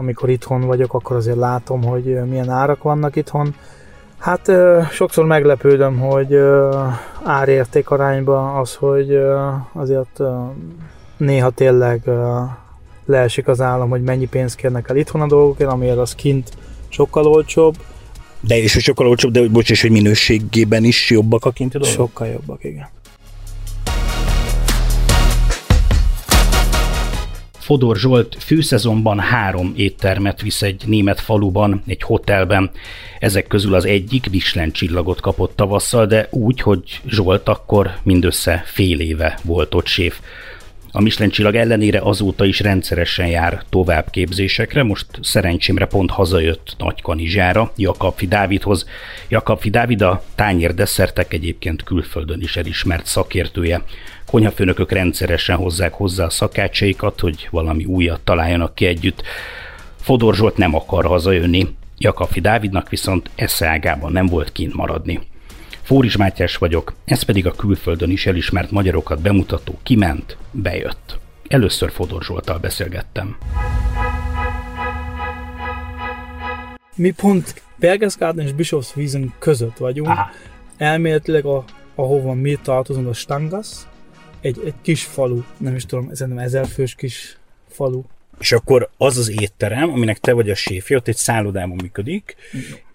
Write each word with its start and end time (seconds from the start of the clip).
amikor 0.00 0.28
itthon 0.28 0.60
vagyok, 0.60 0.94
akkor 0.94 1.16
azért 1.16 1.36
látom, 1.36 1.84
hogy 1.84 2.04
milyen 2.28 2.48
árak 2.48 2.82
vannak 2.82 3.16
itthon. 3.16 3.54
Hát 4.18 4.50
sokszor 4.90 5.24
meglepődöm, 5.24 5.98
hogy 5.98 6.38
árérték 7.24 7.90
arányban 7.90 8.56
az, 8.56 8.74
hogy 8.74 9.18
azért 9.72 10.20
néha 11.16 11.50
tényleg 11.50 12.10
leesik 13.06 13.48
az 13.48 13.60
állam, 13.60 13.88
hogy 13.88 14.02
mennyi 14.02 14.26
pénzt 14.26 14.56
kérnek 14.56 14.88
el 14.88 14.96
itthon 14.96 15.20
a 15.20 15.26
dolgokért, 15.26 15.70
amiért 15.70 15.98
az 15.98 16.14
kint 16.14 16.50
sokkal 16.88 17.26
olcsóbb. 17.26 17.76
De 18.40 18.58
és 18.58 18.72
sokkal 18.72 19.06
olcsóbb, 19.06 19.32
de 19.32 19.48
bocs, 19.48 19.70
és 19.70 19.80
hogy 19.82 19.90
minőségében 19.90 20.84
is 20.84 21.10
jobbak 21.10 21.44
a 21.44 21.50
kinti 21.50 21.78
dolgok? 21.78 21.96
Sokkal 21.96 22.26
jobbak, 22.26 22.64
igen. 22.64 22.88
Fodor 27.70 27.96
Zsolt 27.96 28.36
főszezonban 28.38 29.18
három 29.18 29.72
éttermet 29.76 30.40
visz 30.40 30.62
egy 30.62 30.82
német 30.86 31.20
faluban, 31.20 31.82
egy 31.86 32.02
hotelben. 32.02 32.70
Ezek 33.18 33.46
közül 33.46 33.74
az 33.74 33.84
egyik 33.84 34.30
Michelin 34.30 34.72
csillagot 34.72 35.20
kapott 35.20 35.56
tavasszal, 35.56 36.06
de 36.06 36.28
úgy, 36.30 36.60
hogy 36.60 37.00
Zsolt 37.06 37.48
akkor 37.48 37.90
mindössze 38.02 38.62
fél 38.66 39.00
éve 39.00 39.38
volt 39.42 39.74
ott 39.74 39.86
séf. 39.86 40.20
A 40.92 41.00
Michelin 41.00 41.30
csillag 41.30 41.54
ellenére 41.54 42.00
azóta 42.00 42.44
is 42.44 42.60
rendszeresen 42.60 43.26
jár 43.26 43.62
továbbképzésekre, 43.68 44.82
most 44.82 45.06
szerencsémre 45.20 45.86
pont 45.86 46.10
hazajött 46.10 46.74
Nagykanizsára, 46.78 47.72
Jakabfi 47.76 48.26
Dávidhoz. 48.26 48.86
Jakabfi 49.28 49.70
Dávid 49.70 50.02
a 50.02 50.22
tányérdesszertek 50.34 51.32
egyébként 51.32 51.82
külföldön 51.82 52.40
is 52.40 52.56
elismert 52.56 53.06
szakértője. 53.06 53.82
Konyhafőnökök 54.30 54.92
rendszeresen 54.92 55.56
hozzák 55.56 55.92
hozzá 55.92 56.24
a 56.24 56.30
szakácsaikat, 56.30 57.20
hogy 57.20 57.48
valami 57.50 57.84
újat 57.84 58.20
találjanak 58.20 58.74
ki 58.74 58.86
együtt. 58.86 59.22
Fodor 60.00 60.34
Zsolt 60.34 60.56
nem 60.56 60.74
akar 60.74 61.04
hazajönni, 61.04 61.66
Jakabfi 61.98 62.40
Dávidnak 62.40 62.88
viszont 62.88 63.30
eszeágában 63.34 64.12
nem 64.12 64.26
volt 64.26 64.52
kint 64.52 64.74
maradni. 64.74 65.20
Fóris 65.82 66.16
Mátyás 66.16 66.56
vagyok, 66.56 66.94
ez 67.04 67.22
pedig 67.22 67.46
a 67.46 67.52
külföldön 67.52 68.10
is 68.10 68.26
elismert 68.26 68.70
magyarokat 68.70 69.20
bemutató 69.20 69.78
kiment, 69.82 70.36
bejött. 70.50 71.18
Először 71.48 71.90
Fodor 71.90 72.22
Zsoltal 72.22 72.58
beszélgettem. 72.58 73.36
Mi 76.96 77.10
pont 77.10 77.62
Bergesgarten 77.76 78.44
és 78.44 78.52
Bischofswiesen 78.52 79.32
között 79.38 79.76
vagyunk. 79.76 80.08
Aha. 80.08 80.30
Elméletileg, 80.76 81.44
a, 81.44 81.64
ahova 81.94 82.34
mi 82.34 82.58
tartozunk, 82.62 83.08
a 83.08 83.12
Stangas, 83.12 83.68
egy, 84.40 84.62
egy 84.64 84.74
kis 84.82 85.04
falu, 85.04 85.42
nem 85.56 85.74
is 85.74 85.86
tudom, 85.86 86.14
szerintem 86.14 86.44
ezerfős 86.44 86.94
kis 86.94 87.38
falu. 87.68 88.02
És 88.38 88.52
akkor 88.52 88.90
az 88.96 89.16
az 89.16 89.30
étterem, 89.40 89.90
aminek 89.90 90.18
te 90.18 90.32
vagy 90.32 90.50
a 90.50 90.54
séfje, 90.54 90.96
ott 90.96 91.08
egy 91.08 91.16
szállodában 91.16 91.76
működik, 91.82 92.36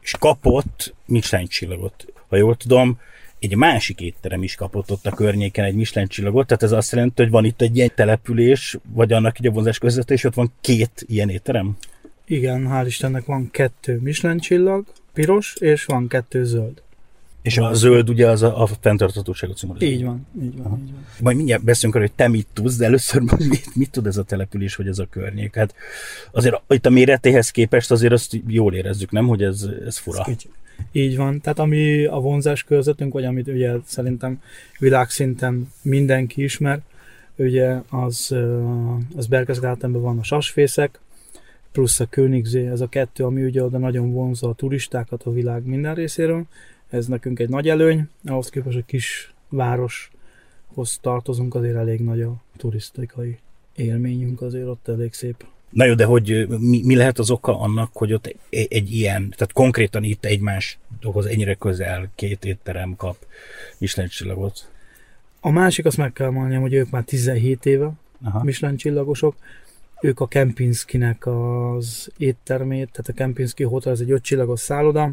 és 0.02 0.16
kapott 0.20 0.94
Michelin 1.06 1.48
csillagot 1.48 2.06
ha 2.30 2.36
jól 2.36 2.56
tudom, 2.56 3.00
egy 3.40 3.56
másik 3.56 4.02
étterem 4.02 4.44
is 4.44 4.56
kapott 4.56 4.92
ott 4.92 5.06
a 5.06 5.12
környéken 5.12 5.66
egy 5.66 5.76
Michelin 5.76 6.08
csillagot, 6.08 6.48
tehát 6.48 6.64
ez 6.64 6.72
azt 6.72 6.92
jelenti, 6.92 7.22
hogy 7.22 7.32
van 7.32 7.46
itt 7.46 7.62
egy 7.62 7.78
ilyen 7.78 7.92
település, 7.96 8.78
vagy 8.94 9.14
annak 9.14 9.36
egy 9.40 9.48
a 9.48 9.52
vonzás 9.52 9.78
között, 9.78 10.12
és 10.12 10.24
ott 10.24 10.34
van 10.34 10.52
két 10.62 11.06
ilyen 11.08 11.30
étterem? 11.30 11.78
Igen, 12.26 12.68
hál' 12.72 12.84
Istennek 12.86 13.26
van 13.26 13.52
kettő 13.52 14.00
Michelin 14.02 14.40
csillag, 14.40 14.86
piros, 15.14 15.56
és 15.60 15.86
van 15.86 16.08
kettő 16.08 16.44
zöld. 16.44 16.82
És 17.46 17.58
a 17.58 17.74
zöld 17.74 18.10
ugye 18.10 18.28
az 18.28 18.42
a, 18.42 18.62
a 18.62 18.68
fenntarthatóságot 18.82 19.58
szimbolizál. 19.58 19.90
Így 19.90 20.04
van, 20.04 20.28
így 20.42 20.58
van, 20.58 20.82
így 20.84 20.92
van. 20.92 21.06
Majd 21.22 21.36
mindjárt 21.36 21.64
beszélünk 21.64 21.96
arra, 21.96 22.06
hogy 22.06 22.16
te 22.16 22.28
mit 22.28 22.48
tudsz, 22.54 22.78
de 22.78 22.86
először 22.86 23.22
mit, 23.50 23.76
mit 23.76 23.92
tud 23.92 24.08
ez 24.08 24.18
a 24.18 24.24
település, 24.24 24.76
vagy 24.76 24.88
ez 24.88 25.00
a 25.00 25.08
környék? 25.10 25.56
Hát 25.56 25.76
azért 26.32 26.62
itt 26.68 26.86
a 26.86 26.90
méretéhez 26.90 27.50
képest 27.50 27.92
azért 27.92 28.14
azt 28.14 28.40
jól 28.48 28.74
érezzük, 28.74 29.12
nem, 29.12 29.28
hogy 29.28 29.44
ez, 29.44 29.70
ez 29.86 29.98
fura. 29.98 30.24
Ez 30.28 30.36
így 30.92 31.18
van, 31.18 31.42
tehát 31.42 31.60
ami 31.60 32.06
a 32.06 32.20
vonzás 32.20 32.64
körzetünk, 32.64 33.14
vagy 33.14 33.26
amit 33.26 33.48
ugye 33.48 33.72
szerintem 33.86 34.42
világszinten 34.80 35.72
mindenki 35.82 36.44
ismer, 36.44 36.82
ugye 37.36 37.82
az, 37.90 38.36
az 39.16 39.28
Bergesgartenben 39.28 40.02
van 40.02 40.20
a 40.20 40.24
sasfészek, 40.24 41.00
plusz 41.72 42.00
a 42.00 42.06
Königzé, 42.06 42.68
ez 42.68 42.82
a 42.82 42.88
kettő, 42.88 43.24
ami 43.24 43.44
ugye 43.44 43.64
oda 43.64 43.78
nagyon 43.78 44.12
vonzza 44.12 44.50
a 44.50 44.54
turistákat 44.54 45.24
a 45.24 45.32
világ 45.32 45.66
minden 45.66 45.96
részéről. 45.96 46.44
Ez 46.90 47.08
nekünk 47.08 47.40
egy 47.40 47.50
nagy 47.50 47.70
előny, 47.70 48.08
ahhoz 48.26 48.50
képest, 48.50 48.76
hogy 48.76 48.86
kis 48.86 49.34
városhoz 49.50 50.98
tartozunk, 51.02 51.56
azért 51.56 51.76
elég 51.76 52.00
nagy 52.00 52.22
a 52.22 52.36
turisztikai 52.58 53.38
élményünk, 53.76 54.42
azért 54.42 54.68
ott 54.68 54.88
elég 54.88 55.14
szép 55.14 55.46
Na 55.76 55.86
jó, 55.86 55.94
de 55.94 56.06
hogy 56.06 56.48
mi, 56.48 56.82
mi 56.84 56.96
lehet 56.96 57.20
az 57.20 57.30
oka 57.30 57.60
annak, 57.60 57.90
hogy 57.94 58.14
ott 58.14 58.26
egy, 58.26 58.68
egy 58.70 58.92
ilyen, 58.92 59.22
tehát 59.22 59.54
konkrétan 59.54 60.04
itt 60.04 60.26
egymás 60.26 60.78
dolgoz 61.00 61.26
ennyire 61.26 61.54
közel 61.54 62.10
két 62.16 62.46
étterem 62.46 62.96
kap 62.96 63.18
Michelin 63.78 64.10
csillagot? 64.10 64.70
A 65.40 65.50
másik, 65.50 65.86
azt 65.86 65.98
meg 65.98 66.14
kell 66.14 66.30
mondjam, 66.30 66.62
hogy 66.62 66.74
ők 66.74 66.90
már 66.90 67.04
17 67.04 67.66
éve 67.66 67.92
Aha. 68.24 68.44
Michelin 68.44 68.78
csillagosok. 68.78 69.36
Ők 70.02 70.20
a 70.20 70.28
Kempinskinek 70.28 71.28
az 71.28 72.12
éttermét, 72.18 72.90
tehát 72.92 73.08
a 73.08 73.14
Kempinski 73.14 73.64
Hotel, 73.64 73.92
ez 73.92 74.00
egy 74.00 74.12
öt 74.12 74.24
csillagos 74.24 74.60
szálloda, 74.60 75.12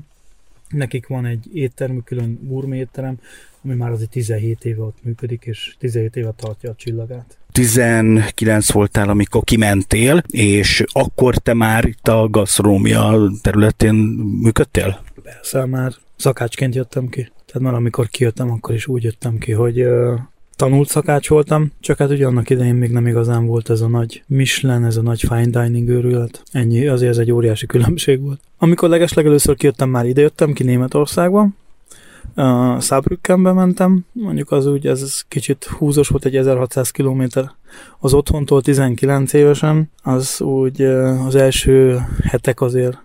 nekik 0.72 1.06
van 1.06 1.25
egy 1.25 1.47
éttermük, 1.53 2.05
külön 2.05 2.38
gourmet 2.43 2.78
étterem, 2.78 3.19
ami 3.65 3.75
már 3.75 3.91
azért 3.91 4.10
17 4.10 4.65
éve 4.65 4.83
ott 4.83 4.99
működik, 5.03 5.44
és 5.44 5.75
17 5.78 6.16
éve 6.16 6.33
tartja 6.37 6.71
a 6.71 6.75
csillagát. 6.75 7.38
19 7.53 8.72
voltál, 8.72 9.09
amikor 9.09 9.44
kimentél, 9.44 10.22
és 10.31 10.84
akkor 10.93 11.37
te 11.37 11.55
már 11.55 11.84
itt 11.84 12.09
a 12.09 12.28
gasztrómia 12.28 13.31
területén 13.43 13.94
működtél? 14.43 15.00
Persze, 15.22 15.66
már 15.66 15.93
szakácsként 16.16 16.75
jöttem 16.75 17.09
ki. 17.09 17.21
Tehát 17.21 17.69
már 17.69 17.75
amikor 17.75 18.09
kijöttem, 18.09 18.50
akkor 18.50 18.75
is 18.75 18.87
úgy 18.87 19.03
jöttem 19.03 19.38
ki, 19.38 19.53
hogy 19.53 19.87
tanult 20.56 20.88
szakács 20.88 21.28
voltam, 21.28 21.72
csak 21.80 21.98
hát 21.98 22.10
ugye 22.10 22.26
annak 22.26 22.50
idején 22.50 22.74
még 22.74 22.90
nem 22.90 23.06
igazán 23.06 23.46
volt 23.46 23.70
ez 23.70 23.80
a 23.80 23.88
nagy 23.88 24.22
Michelin, 24.26 24.84
ez 24.84 24.96
a 24.96 25.02
nagy 25.02 25.20
fine 25.20 25.62
dining 25.62 25.88
őrület. 25.88 26.42
Ennyi, 26.52 26.86
azért 26.86 27.10
ez 27.10 27.18
egy 27.18 27.32
óriási 27.32 27.66
különbség 27.66 28.20
volt. 28.20 28.40
Amikor 28.58 28.88
legeslegelőször 28.88 29.56
kijöttem, 29.56 29.88
már 29.88 30.06
ide 30.06 30.20
jöttem 30.20 30.52
ki 30.52 30.62
Németországba, 30.62 31.48
Uh, 32.36 32.80
Saarbrückenbe 32.80 33.52
mentem, 33.52 34.04
mondjuk 34.12 34.50
az 34.50 34.66
úgy, 34.66 34.86
ez 34.86 35.22
kicsit 35.28 35.64
húzós 35.64 36.08
volt, 36.08 36.24
egy 36.24 36.36
1600 36.36 36.90
km 36.90 37.22
az 37.98 38.14
otthontól 38.14 38.62
19 38.62 39.32
évesen, 39.32 39.90
az 40.02 40.40
úgy 40.40 40.82
az 41.26 41.34
első 41.34 42.00
hetek 42.22 42.60
azért 42.60 42.98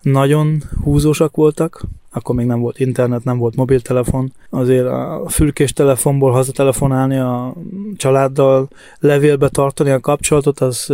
nagyon 0.00 0.62
húzósak 0.82 1.36
voltak, 1.36 1.82
akkor 2.12 2.34
még 2.34 2.46
nem 2.46 2.60
volt 2.60 2.78
internet, 2.78 3.24
nem 3.24 3.38
volt 3.38 3.56
mobiltelefon, 3.56 4.32
azért 4.50 4.86
a 4.86 5.24
fülkés 5.28 5.72
telefonból 5.72 6.32
hazatelefonálni 6.32 7.16
a 7.16 7.54
családdal, 7.96 8.68
levélbe 8.98 9.48
tartani 9.48 9.90
a 9.90 10.00
kapcsolatot, 10.00 10.60
az 10.60 10.92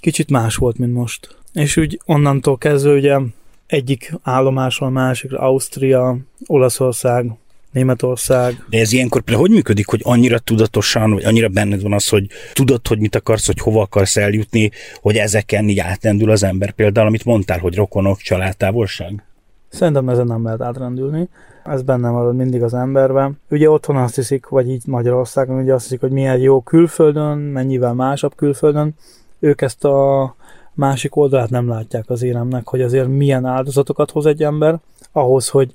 kicsit 0.00 0.30
más 0.30 0.56
volt, 0.56 0.78
mint 0.78 0.92
most. 0.92 1.36
És 1.52 1.76
úgy 1.76 2.00
onnantól 2.04 2.58
kezdve 2.58 2.92
ugye 2.92 3.18
egyik 3.66 4.12
állomásról 4.22 4.90
másikra, 4.90 5.38
Ausztria, 5.38 6.16
Olaszország, 6.46 7.32
Németország. 7.76 8.64
De 8.68 8.78
ez 8.78 8.92
ilyenkor 8.92 9.20
például 9.22 9.46
hogy 9.46 9.56
működik, 9.56 9.86
hogy 9.86 10.00
annyira 10.04 10.38
tudatosan, 10.38 11.10
vagy 11.10 11.24
annyira 11.24 11.48
benned 11.48 11.82
van 11.82 11.92
az, 11.92 12.08
hogy 12.08 12.26
tudod, 12.52 12.86
hogy 12.86 12.98
mit 12.98 13.14
akarsz, 13.14 13.46
hogy 13.46 13.58
hova 13.58 13.80
akarsz 13.80 14.16
eljutni, 14.16 14.70
hogy 15.00 15.16
ezeken 15.16 15.68
így 15.68 15.78
átrendül 15.78 16.30
az 16.30 16.42
ember 16.42 16.70
például, 16.70 17.06
amit 17.06 17.24
mondtál, 17.24 17.58
hogy 17.58 17.74
rokonok, 17.74 18.18
családtávolság? 18.18 19.25
Szerintem 19.68 20.08
ezen 20.08 20.26
nem 20.26 20.44
lehet 20.44 20.60
átrendülni. 20.60 21.28
Ez 21.64 21.82
benne 21.82 22.10
marad 22.10 22.36
mindig 22.36 22.62
az 22.62 22.74
emberben. 22.74 23.40
Ugye 23.50 23.70
otthon 23.70 23.96
azt 23.96 24.14
hiszik, 24.14 24.48
vagy 24.48 24.70
így 24.70 24.82
Magyarországon, 24.86 25.60
ugye 25.62 25.74
azt 25.74 25.82
hiszik, 25.82 26.00
hogy 26.00 26.10
milyen 26.10 26.38
jó 26.38 26.60
külföldön, 26.60 27.38
mennyivel 27.38 27.94
másabb 27.94 28.34
külföldön. 28.36 28.94
Ők 29.38 29.60
ezt 29.60 29.84
a 29.84 30.34
másik 30.74 31.16
oldalát 31.16 31.50
nem 31.50 31.68
látják 31.68 32.10
az 32.10 32.22
élemnek, 32.22 32.68
hogy 32.68 32.82
azért 32.82 33.08
milyen 33.08 33.44
áldozatokat 33.44 34.10
hoz 34.10 34.26
egy 34.26 34.42
ember 34.42 34.78
ahhoz, 35.12 35.48
hogy 35.48 35.74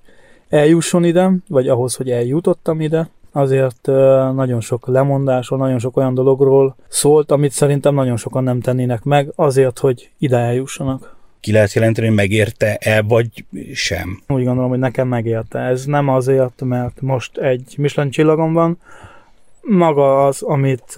eljusson 0.50 1.04
ide, 1.04 1.32
vagy 1.48 1.68
ahhoz, 1.68 1.96
hogy 1.96 2.10
eljutottam 2.10 2.82
ide, 2.82 3.10
azért 3.32 3.86
nagyon 4.36 4.60
sok 4.60 4.88
lemondásról, 4.88 5.60
nagyon 5.60 5.80
sok 5.80 5.98
olyan 5.98 6.14
dologról 6.14 6.76
szólt, 6.88 7.32
amit 7.32 7.52
szerintem 7.52 7.94
nagyon 7.94 8.18
sokan 8.18 8.44
nem 8.44 8.60
tennének 8.60 9.04
meg, 9.04 9.32
azért, 9.36 9.80
hogy 9.80 10.12
ide 10.18 10.38
eljussanak. 10.38 11.16
Ki 11.42 11.52
lehet 11.52 11.74
jelenteni, 11.74 12.08
hogy 12.08 12.16
megérte-e, 12.16 13.02
vagy 13.02 13.46
sem? 13.74 14.22
Úgy 14.28 14.44
gondolom, 14.44 14.70
hogy 14.70 14.80
nekem 14.80 15.08
megérte. 15.08 15.60
Ez 15.60 15.86
nem 15.86 16.08
azért, 16.08 16.62
mert 16.62 17.02
most 17.02 17.38
egy 17.38 17.76
Michelin 17.78 18.12
csillagom 18.12 18.54
van, 18.54 18.78
maga 19.62 20.26
az, 20.26 20.42
amit 20.42 20.96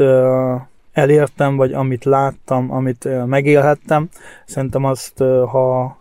elértem, 0.91 1.55
vagy 1.55 1.73
amit 1.73 2.03
láttam, 2.03 2.71
amit 2.71 3.25
megélhettem, 3.25 4.09
szerintem 4.45 4.83
azt, 4.83 5.17
ha 5.47 5.97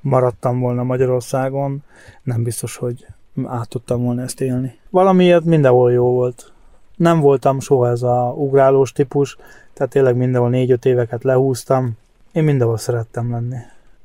maradtam 0.00 0.60
volna 0.60 0.82
Magyarországon, 0.82 1.82
nem 2.22 2.42
biztos, 2.42 2.76
hogy 2.76 3.06
át 3.44 3.68
tudtam 3.68 4.02
volna 4.02 4.22
ezt 4.22 4.40
élni. 4.40 4.78
Valamiért 4.90 5.44
mindenhol 5.44 5.92
jó 5.92 6.12
volt. 6.12 6.52
Nem 6.96 7.20
voltam 7.20 7.60
soha 7.60 7.88
ez 7.88 8.02
a 8.02 8.34
ugrálós 8.36 8.92
típus, 8.92 9.36
tehát 9.74 9.92
tényleg 9.92 10.16
mindenhol 10.16 10.50
négy-öt 10.50 10.84
éveket 10.84 11.24
lehúztam, 11.24 11.96
Én 12.32 12.44
mindenhol 12.44 12.78
szerettem 12.78 13.30
lenni. 13.30 13.56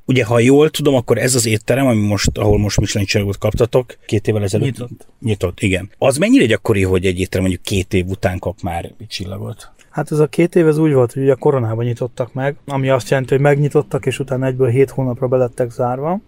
Ugye, 0.08 0.26
ha 0.26 0.40
jól 0.40 0.70
tudom, 0.70 0.96
akkor 0.96 1.18
ez 1.18 1.36
az 1.36 1.46
étterem, 1.46 1.88
ami 1.88 2.08
most, 2.08 2.38
ahol 2.38 2.58
most 2.58 2.80
Michelin 2.80 3.08
csillagot 3.08 3.38
kaptatok, 3.38 3.98
két 4.06 4.28
évvel 4.28 4.44
ezelőtt. 4.44 4.66
Nyitott. 4.68 5.08
Nyitott, 5.20 5.62
igen. 5.62 5.90
Az 5.98 6.18
mennyire 6.18 6.46
gyakori, 6.46 6.84
hogy 6.84 7.06
egy 7.06 7.20
étterem 7.20 7.42
mondjuk 7.42 7.64
két 7.64 7.94
év 7.94 8.08
után 8.08 8.40
kap 8.40 8.62
már 8.62 8.92
egy 9.00 9.08
csillagot? 9.08 9.72
Hát 9.90 10.12
ez 10.12 10.20
a 10.20 10.28
két 10.28 10.56
év 10.56 10.68
ez 10.68 10.78
úgy 10.78 10.94
volt, 10.94 11.14
hogy 11.14 11.22
ugye 11.22 11.32
a 11.32 11.36
koronában 11.36 11.86
nyitottak 11.86 12.34
meg, 12.34 12.56
ami 12.66 12.90
azt 12.90 13.10
jelenti, 13.10 13.34
hogy 13.34 13.44
megnyitottak, 13.44 14.06
és 14.06 14.20
utána 14.20 14.46
egyből 14.46 14.70
hét 14.70 14.90
hónapra 14.90 15.28
belettek 15.28 15.72
zárva, 15.72 16.20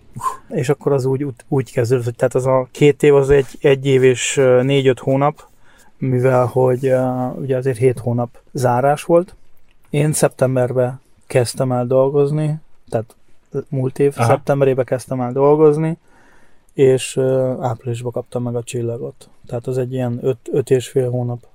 és 0.49 0.69
akkor 0.69 0.91
az 0.91 1.05
úgy, 1.05 1.25
úgy 1.47 1.71
kezdődött, 1.71 2.05
hogy 2.05 2.15
tehát 2.15 2.35
az 2.35 2.45
a 2.45 2.67
két 2.71 3.03
év 3.03 3.15
az 3.15 3.29
egy, 3.29 3.47
egy 3.61 3.85
év 3.85 4.03
és 4.03 4.35
négy-öt 4.61 4.99
hónap, 4.99 5.47
mivel 5.97 6.45
hogy 6.45 6.87
uh, 6.87 7.37
ugye 7.37 7.57
azért 7.57 7.77
hét 7.77 7.99
hónap 7.99 8.29
zárás 8.51 9.03
volt. 9.03 9.35
Én 9.89 10.13
szeptemberben 10.13 11.01
kezdtem 11.27 11.71
el 11.71 11.85
dolgozni, 11.85 12.55
tehát 12.89 13.15
múlt 13.69 13.99
év 13.99 14.13
Aha. 14.15 14.25
Szeptemberében 14.25 14.85
kezdtem 14.85 15.21
el 15.21 15.31
dolgozni, 15.31 15.97
és 16.73 17.17
áprilisban 17.59 18.11
kaptam 18.11 18.43
meg 18.43 18.55
a 18.55 18.63
csillagot. 18.63 19.29
Tehát 19.45 19.67
az 19.67 19.77
egy 19.77 19.93
ilyen 19.93 20.19
öt, 20.21 20.37
öt 20.51 20.69
és 20.69 20.87
fél 20.87 21.09
hónap 21.09 21.47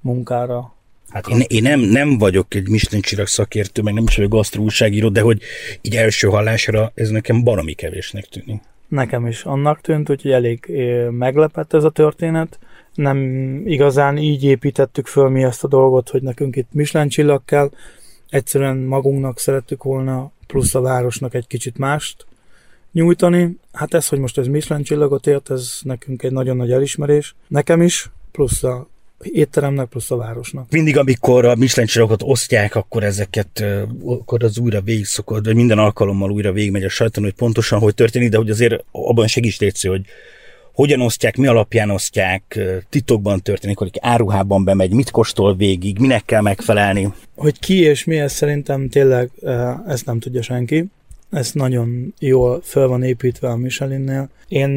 munkára 0.00 0.72
Hát 1.10 1.28
én, 1.28 1.42
én 1.46 1.62
nem, 1.62 1.80
nem 1.80 2.18
vagyok 2.18 2.54
egy 2.54 2.68
Michelin 2.68 3.00
csillag 3.00 3.26
szakértő, 3.26 3.82
meg 3.82 3.94
nem 3.94 4.04
is 4.06 4.16
vagyok 4.16 4.30
gasztró 4.30 4.62
újságíró, 4.62 5.08
de 5.08 5.20
hogy 5.20 5.42
így 5.80 5.96
első 5.96 6.28
hallásra 6.28 6.92
ez 6.94 7.08
nekem 7.08 7.44
baromi 7.44 7.72
kevésnek 7.72 8.24
tűnik. 8.24 8.62
Nekem 8.88 9.26
is 9.26 9.44
annak 9.44 9.80
tűnt, 9.80 10.10
úgyhogy 10.10 10.30
elég 10.30 10.66
meglepett 11.10 11.72
ez 11.72 11.84
a 11.84 11.90
történet. 11.90 12.58
Nem 12.94 13.18
igazán 13.66 14.16
így 14.18 14.44
építettük 14.44 15.06
föl 15.06 15.28
mi 15.28 15.42
ezt 15.42 15.64
a 15.64 15.68
dolgot, 15.68 16.08
hogy 16.08 16.22
nekünk 16.22 16.56
itt 16.56 16.68
Michelin 16.72 17.08
csillag 17.08 17.44
kell. 17.44 17.70
Egyszerűen 18.30 18.76
magunknak 18.76 19.38
szerettük 19.38 19.82
volna, 19.82 20.32
plusz 20.46 20.74
a 20.74 20.80
városnak 20.80 21.34
egy 21.34 21.46
kicsit 21.46 21.78
mást 21.78 22.26
nyújtani. 22.92 23.56
Hát 23.72 23.94
ez, 23.94 24.08
hogy 24.08 24.18
most 24.18 24.38
ez 24.38 24.46
Michelin 24.46 24.84
csillagot 24.84 25.26
ért, 25.26 25.50
ez 25.50 25.78
nekünk 25.82 26.22
egy 26.22 26.32
nagyon 26.32 26.56
nagy 26.56 26.72
elismerés. 26.72 27.34
Nekem 27.48 27.82
is, 27.82 28.10
plusz 28.32 28.62
a 28.62 28.88
étteremnek, 29.22 29.88
plusz 29.88 30.10
a 30.10 30.16
városnak. 30.16 30.70
Mindig, 30.70 30.96
amikor 30.96 31.44
a 31.44 31.54
Michelin 31.54 31.88
csillagokat 31.88 32.22
osztják, 32.22 32.74
akkor 32.74 33.02
ezeket, 33.02 33.64
akkor 34.04 34.44
az 34.44 34.58
újra 34.58 34.80
végig 34.80 35.04
szokott, 35.04 35.44
vagy 35.44 35.54
minden 35.54 35.78
alkalommal 35.78 36.30
újra 36.30 36.52
végigmegy 36.52 36.84
a 36.84 36.88
sajton, 36.88 37.24
hogy 37.24 37.34
pontosan 37.34 37.78
hogy 37.78 37.94
történik, 37.94 38.30
de 38.30 38.36
hogy 38.36 38.50
azért 38.50 38.84
abban 38.90 39.26
segíts 39.26 39.58
létsző, 39.58 39.88
hogy 39.88 40.04
hogyan 40.80 41.00
osztják, 41.00 41.36
mi 41.36 41.46
alapján 41.46 41.90
osztják, 41.90 42.58
titokban 42.88 43.40
történik, 43.40 43.78
hogy 43.78 43.98
áruhában 44.00 44.64
bemegy, 44.64 44.92
mit 44.92 45.10
kóstol 45.10 45.54
végig, 45.54 45.98
minek 45.98 46.24
kell 46.24 46.40
megfelelni. 46.40 47.12
Hogy 47.36 47.58
ki 47.58 47.80
és 47.80 48.04
mi, 48.04 48.18
ez 48.18 48.32
szerintem 48.32 48.88
tényleg 48.88 49.30
ezt 49.86 50.06
nem 50.06 50.18
tudja 50.18 50.42
senki. 50.42 50.84
Ez 51.30 51.52
nagyon 51.52 52.14
jól 52.18 52.60
fel 52.62 52.86
van 52.86 53.02
építve 53.02 53.48
a 53.48 53.56
Michelinnél. 53.56 54.28
Én 54.48 54.70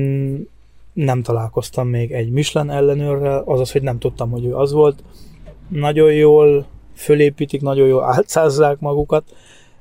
nem 0.93 1.21
találkoztam 1.21 1.87
még 1.87 2.11
egy 2.11 2.29
Michelin 2.29 2.69
ellenőrrel, 2.69 3.43
azaz, 3.45 3.71
hogy 3.71 3.81
nem 3.81 3.99
tudtam, 3.99 4.31
hogy 4.31 4.45
ő 4.45 4.55
az 4.55 4.71
volt. 4.71 5.03
Nagyon 5.67 6.13
jól 6.13 6.65
fölépítik, 6.95 7.61
nagyon 7.61 7.87
jól 7.87 8.03
álcázzák 8.03 8.79
magukat, 8.79 9.23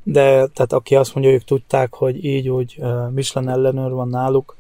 de 0.02 0.22
tehát 0.24 0.72
aki 0.72 0.94
azt 0.94 1.14
mondja, 1.14 1.32
hogy 1.32 1.40
ők 1.40 1.48
tudták, 1.48 1.94
hogy 1.94 2.24
így 2.24 2.48
úgy 2.48 2.80
Michelin 3.14 3.48
ellenőr 3.48 3.90
van 3.90 4.08
náluk, 4.08 4.56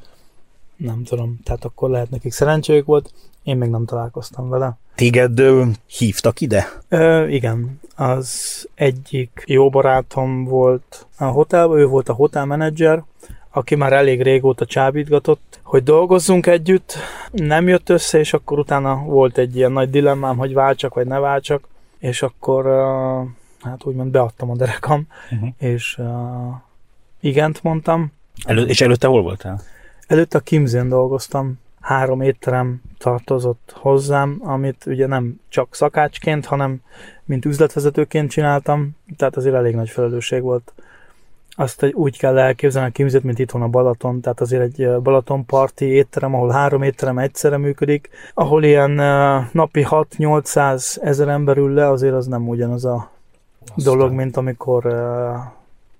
nem 0.84 1.04
tudom, 1.04 1.38
tehát 1.44 1.64
akkor 1.64 1.90
lehet 1.90 2.10
nekik 2.10 2.32
szerencséjük 2.32 2.86
volt, 2.86 3.12
én 3.42 3.56
még 3.56 3.68
nem 3.70 3.84
találkoztam 3.84 4.48
vele. 4.48 4.76
Téged 4.94 5.38
ö, 5.38 5.64
hívtak 5.86 6.40
ide? 6.40 6.66
Ö, 6.88 7.26
igen, 7.26 7.80
az 7.96 8.68
egyik 8.74 9.42
jó 9.46 9.70
barátom 9.70 10.44
volt 10.44 11.06
a 11.18 11.24
hotelban, 11.24 11.78
ő 11.78 11.86
volt 11.86 12.08
a 12.08 12.12
hotelmenedzser, 12.12 13.04
aki 13.50 13.74
már 13.74 13.92
elég 13.92 14.22
régóta 14.22 14.66
csábítgatott, 14.66 15.60
hogy 15.62 15.82
dolgozzunk 15.82 16.46
együtt. 16.46 16.96
Nem 17.32 17.68
jött 17.68 17.88
össze, 17.88 18.18
és 18.18 18.32
akkor 18.32 18.58
utána 18.58 18.96
volt 19.04 19.38
egy 19.38 19.56
ilyen 19.56 19.72
nagy 19.72 19.90
dilemmám, 19.90 20.36
hogy 20.36 20.52
váltsak 20.52 20.94
vagy 20.94 21.06
ne 21.06 21.18
váltsak, 21.18 21.68
és 21.98 22.22
akkor 22.22 22.66
uh, 22.66 23.28
hát 23.60 23.84
úgymond 23.84 24.10
beadtam 24.10 24.50
a 24.50 24.56
derekam, 24.56 25.06
Uh-huh. 25.32 25.48
és 25.58 25.96
uh, 25.98 26.06
igent 27.20 27.62
mondtam. 27.62 28.12
Elő, 28.44 28.64
és 28.66 28.80
előtte 28.80 29.06
hol 29.06 29.22
voltál? 29.22 29.60
Előtte 30.06 30.38
a 30.38 30.40
Kimzén 30.40 30.88
dolgoztam, 30.88 31.60
három 31.80 32.20
étterem 32.20 32.82
tartozott 32.98 33.72
hozzám, 33.76 34.36
amit 34.40 34.86
ugye 34.86 35.06
nem 35.06 35.40
csak 35.48 35.74
szakácsként, 35.74 36.46
hanem 36.46 36.80
mint 37.24 37.44
üzletvezetőként 37.44 38.30
csináltam, 38.30 38.90
tehát 39.16 39.36
azért 39.36 39.54
elég 39.54 39.74
nagy 39.74 39.90
felelősség 39.90 40.42
volt. 40.42 40.72
Azt 41.54 41.82
egy- 41.82 41.92
úgy 41.92 42.18
kell 42.18 42.38
elképzelni 42.38 42.88
a 42.88 42.92
Kimzét, 42.92 43.22
mint 43.22 43.38
itthon 43.38 43.62
a 43.62 43.68
Balaton, 43.68 44.20
tehát 44.20 44.40
azért 44.40 44.62
egy 44.62 45.00
Balatonparti 45.02 45.84
étterem, 45.84 46.34
ahol 46.34 46.50
három 46.50 46.82
étterem 46.82 47.18
egyszerre 47.18 47.56
működik, 47.56 48.08
ahol 48.34 48.64
ilyen 48.64 48.90
napi 49.52 49.84
6-800 49.88 50.98
ezer 51.02 51.28
ember 51.28 51.56
ül 51.56 51.72
le, 51.72 51.88
azért 51.88 52.14
az 52.14 52.26
nem 52.26 52.48
ugyanaz 52.48 52.84
a 52.84 53.10
dolog, 53.76 54.12
mint 54.12 54.36
amikor 54.36 54.86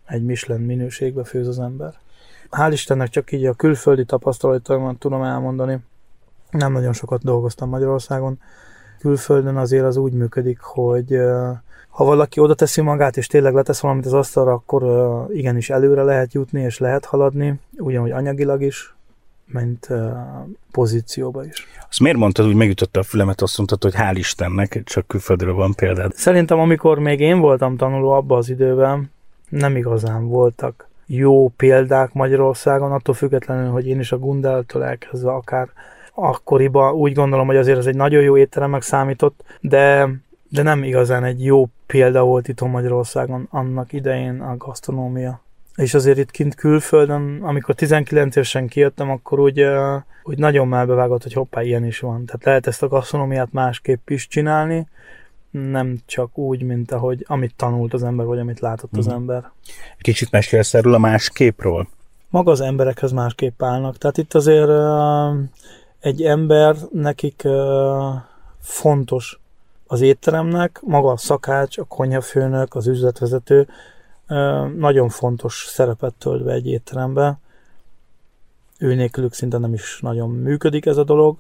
egy 0.07 0.25
Michelin 0.25 0.63
minőségbe 0.63 1.25
főz 1.25 1.49
az 1.49 1.59
ember. 1.59 1.93
Hál' 2.57 2.71
Istennek 2.73 3.09
csak 3.09 3.33
így 3.33 3.47
a 3.47 3.55
külföldi 3.55 4.05
tapasztalataimat 4.05 4.97
tudom 4.97 5.23
elmondani. 5.23 5.79
Nem 6.51 6.73
nagyon 6.73 6.93
sokat 6.93 7.23
dolgoztam 7.23 7.69
Magyarországon. 7.69 8.39
Külföldön 8.99 9.57
azért 9.57 9.85
az 9.85 9.97
úgy 9.97 10.13
működik, 10.13 10.61
hogy 10.61 11.17
ha 11.89 12.05
valaki 12.05 12.41
oda 12.41 12.55
teszi 12.55 12.81
magát, 12.81 13.17
és 13.17 13.27
tényleg 13.27 13.55
letesz 13.55 13.81
valamit 13.81 14.07
az 14.07 14.13
asztalra, 14.13 14.53
akkor 14.53 14.83
igenis 15.33 15.71
előre 15.71 16.03
lehet 16.03 16.33
jutni, 16.33 16.61
és 16.61 16.79
lehet 16.79 17.05
haladni, 17.05 17.61
ugyanúgy 17.79 18.11
anyagilag 18.11 18.63
is, 18.63 18.95
mint 19.47 19.89
pozícióba 20.71 21.45
is. 21.45 21.67
Azt 21.89 22.01
miért 22.01 22.17
mondtad, 22.17 22.47
úgy 22.47 22.55
megütötte 22.55 23.01
a 23.01 23.03
fülemet, 23.03 23.41
azt 23.41 23.57
mondtad, 23.57 23.83
hogy 23.83 23.95
hál' 23.97 24.15
Istennek, 24.17 24.83
csak 24.85 25.07
külföldről 25.07 25.55
van 25.55 25.75
példád. 25.75 26.15
Szerintem, 26.15 26.59
amikor 26.59 26.99
még 26.99 27.21
én 27.21 27.39
voltam 27.41 27.77
tanuló 27.77 28.11
abban 28.11 28.39
az 28.39 28.49
időben, 28.49 29.11
nem 29.49 29.77
igazán 29.77 30.29
voltak 30.29 30.91
jó 31.07 31.49
példák 31.49 32.13
Magyarországon, 32.13 32.93
attól 32.93 33.15
függetlenül, 33.15 33.71
hogy 33.71 33.87
én 33.87 34.01
is 34.01 34.13
a 34.13 34.19
Gundeltől 34.19 34.83
elkezdve 34.83 35.33
akár 35.33 35.69
akkoriban 36.15 36.95
úgy 36.95 37.13
gondolom, 37.13 37.47
hogy 37.47 37.57
azért 37.57 37.79
ez 37.79 37.87
egy 37.87 37.97
nagyon 37.97 38.23
jó 38.23 38.37
étteremnek 38.37 38.83
számított, 38.83 39.45
de, 39.61 40.09
de 40.49 40.63
nem 40.63 40.83
igazán 40.83 41.25
egy 41.25 41.45
jó 41.45 41.69
példa 41.87 42.23
volt 42.23 42.49
itt 42.49 42.61
Magyarországon 42.61 43.49
annak 43.51 43.93
idején 43.93 44.41
a 44.41 44.57
gasztronómia. 44.57 45.41
És 45.77 45.95
azért 45.95 46.19
itt 46.19 46.31
kint 46.31 46.55
külföldön, 46.55 47.39
amikor 47.43 47.75
19 47.75 48.37
évesen 48.37 48.67
kijöttem, 48.67 49.11
akkor 49.11 49.41
úgy, 49.41 49.67
úgy 50.23 50.39
nagyon 50.39 50.69
melbevágott, 50.69 51.23
hogy 51.23 51.33
hoppá, 51.33 51.63
ilyen 51.63 51.85
is 51.85 52.01
van. 52.01 52.25
Tehát 52.25 52.45
lehet 52.45 52.67
ezt 52.67 52.83
a 52.83 52.89
gasztronómiát 52.89 53.53
másképp 53.53 54.09
is 54.09 54.29
csinálni, 54.29 54.87
nem 55.53 55.99
csak 56.07 56.39
úgy, 56.39 56.63
mint 56.63 56.93
ahogy 56.93 57.25
amit 57.29 57.55
tanult 57.57 57.93
az 57.95 58.03
ember, 58.03 58.27
vagy 58.27 58.39
amit 58.39 58.61
látott 58.61 58.97
az 58.97 59.07
Mhm. 59.07 59.15
ember. 59.15 59.51
Kicsit 59.99 60.31
mesélsz 60.31 60.75
erről 60.75 60.95
a 60.95 60.99
más 60.99 61.29
képről? 61.31 61.89
Maga 62.29 62.51
az 62.51 62.61
emberekhez 62.61 63.13
másképp 63.13 63.63
állnak. 63.63 63.99
Tehát 63.99 64.19
itt 64.19 64.35
azért 64.35 64.69
uh, 64.69 65.43
egy 66.01 66.23
ember, 66.23 66.77
nekik 66.93 67.43
uh, 67.45 68.15
fontos 68.61 69.41
az 69.87 70.01
étteremnek, 70.01 70.81
maga 70.85 71.11
a 71.11 71.17
szakács, 71.17 71.79
a 71.79 71.85
konyhafőnök, 71.85 72.75
az 72.75 72.87
üzletvezető 72.87 73.69
uh, 74.29 74.73
nagyon 74.73 75.09
fontos 75.09 75.65
szerepet 75.69 76.15
tölt 76.15 76.45
be 76.45 76.53
egy 76.53 76.67
étterembe. 76.67 77.39
Ő 78.79 78.95
nélkülük 78.95 79.35
szinte 79.35 79.59
nem 79.59 79.73
is 79.73 79.99
nagyon 80.01 80.31
működik 80.31 80.87
ez 80.87 80.97
a 80.97 81.05
dolog, 81.05 81.39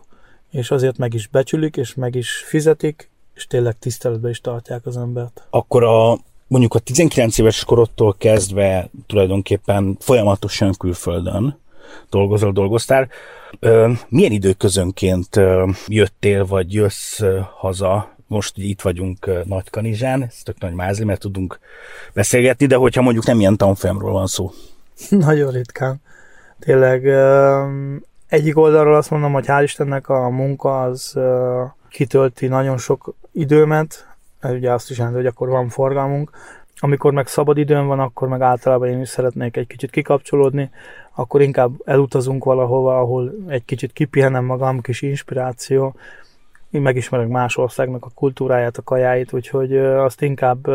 és 0.50 0.70
azért 0.70 0.98
meg 0.98 1.14
is 1.14 1.26
becsülik, 1.26 1.76
és 1.76 1.94
meg 1.94 2.14
is 2.14 2.30
fizetik, 2.36 3.10
és 3.34 3.46
tényleg 3.46 3.78
tiszteletbe 3.78 4.28
is 4.28 4.40
tartják 4.40 4.86
az 4.86 4.96
embert. 4.96 5.42
Akkor 5.50 5.84
a 5.84 6.18
mondjuk 6.46 6.74
a 6.74 6.78
19 6.78 7.38
éves 7.38 7.64
korodtól 7.64 8.14
kezdve 8.18 8.88
tulajdonképpen 9.06 9.96
folyamatosan 10.00 10.72
külföldön 10.78 11.58
dolgozol, 12.10 12.52
dolgoztál. 12.52 13.08
Milyen 14.08 14.32
időközönként 14.32 15.40
jöttél, 15.86 16.46
vagy 16.46 16.74
jössz 16.74 17.20
haza? 17.56 18.10
Most 18.26 18.58
ugye 18.58 18.66
itt 18.66 18.80
vagyunk 18.80 19.44
Nagykanizsán, 19.44 20.22
ez 20.22 20.34
tök 20.42 20.60
nagy 20.60 20.72
mázli, 20.74 21.04
mert 21.04 21.20
tudunk 21.20 21.58
beszélgetni, 22.12 22.66
de 22.66 22.76
hogyha 22.76 23.02
mondjuk 23.02 23.26
nem 23.26 23.40
ilyen 23.40 23.56
tanfolyamról 23.56 24.12
van 24.12 24.26
szó. 24.26 24.50
Nagyon 25.08 25.50
ritkán. 25.52 26.00
Tényleg 26.58 27.06
egyik 28.28 28.58
oldalról 28.58 28.94
azt 28.96 29.10
mondom, 29.10 29.32
hogy 29.32 29.44
hál' 29.46 29.62
Istennek 29.62 30.08
a 30.08 30.28
munka 30.28 30.82
az 30.82 31.18
kitölti 31.92 32.46
nagyon 32.46 32.78
sok 32.78 33.14
időmet, 33.32 34.06
ugye 34.42 34.72
azt 34.72 34.90
is 34.90 34.96
jelenti, 34.96 35.18
hogy 35.18 35.28
akkor 35.28 35.48
van 35.48 35.68
forgalmunk. 35.68 36.30
Amikor 36.78 37.12
meg 37.12 37.26
szabad 37.26 37.58
időm 37.58 37.86
van, 37.86 38.00
akkor 38.00 38.28
meg 38.28 38.40
általában 38.40 38.88
én 38.88 39.00
is 39.00 39.08
szeretnék 39.08 39.56
egy 39.56 39.66
kicsit 39.66 39.90
kikapcsolódni, 39.90 40.70
akkor 41.14 41.42
inkább 41.42 41.72
elutazunk 41.84 42.44
valahova, 42.44 42.98
ahol 42.98 43.34
egy 43.46 43.64
kicsit 43.64 43.92
kipihenem 43.92 44.44
magam, 44.44 44.80
kis 44.80 45.02
inspiráció, 45.02 45.94
én 46.70 46.82
megismerek 46.82 47.28
más 47.28 47.56
országnak 47.56 48.04
a 48.04 48.10
kultúráját, 48.14 48.76
a 48.76 48.82
kajáit, 48.82 49.32
úgyhogy 49.32 49.76
azt 49.76 50.22
inkább 50.22 50.66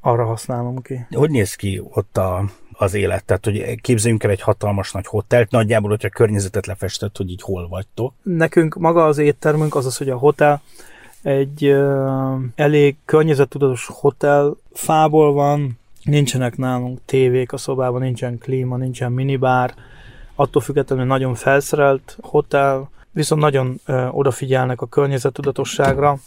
arra 0.00 0.24
használom 0.24 0.82
ki. 0.82 1.06
Hogy 1.10 1.30
néz 1.30 1.54
ki 1.54 1.82
ott 1.90 2.16
a, 2.16 2.44
az 2.76 2.94
élet? 2.94 3.24
Tehát, 3.24 3.44
hogy 3.44 3.80
képzeljünk 3.80 4.24
el 4.24 4.30
egy 4.30 4.40
hatalmas 4.40 4.92
nagy 4.92 5.06
hotelt, 5.06 5.50
nagyjából, 5.50 5.90
hogyha 5.90 6.08
környezetet 6.08 6.66
lefestett, 6.66 7.16
hogy 7.16 7.30
így 7.30 7.42
hol 7.42 7.68
vagytok. 7.68 8.12
Nekünk 8.22 8.74
maga 8.74 9.04
az 9.04 9.18
éttermünk 9.18 9.74
az 9.74 9.86
az, 9.86 9.96
hogy 9.96 10.10
a 10.10 10.16
hotel 10.16 10.62
egy 11.24 11.66
uh, 11.66 12.42
elég 12.54 12.96
környezettudatos 13.04 13.88
hotel, 13.92 14.56
fából 14.72 15.32
van, 15.32 15.78
nincsenek 16.02 16.56
nálunk 16.56 16.98
tévék 17.04 17.52
a 17.52 17.56
szobában, 17.56 18.00
nincsen 18.00 18.38
klíma, 18.38 18.76
nincsen 18.76 19.12
minibár, 19.12 19.74
attól 20.34 20.62
függetlenül 20.62 21.04
nagyon 21.04 21.34
felszerelt 21.34 22.16
hotel, 22.20 22.90
viszont 23.10 23.40
nagyon 23.40 23.80
uh, 23.86 24.16
odafigyelnek 24.16 24.80
a 24.80 24.86
környezettudatosságra, 24.86 26.18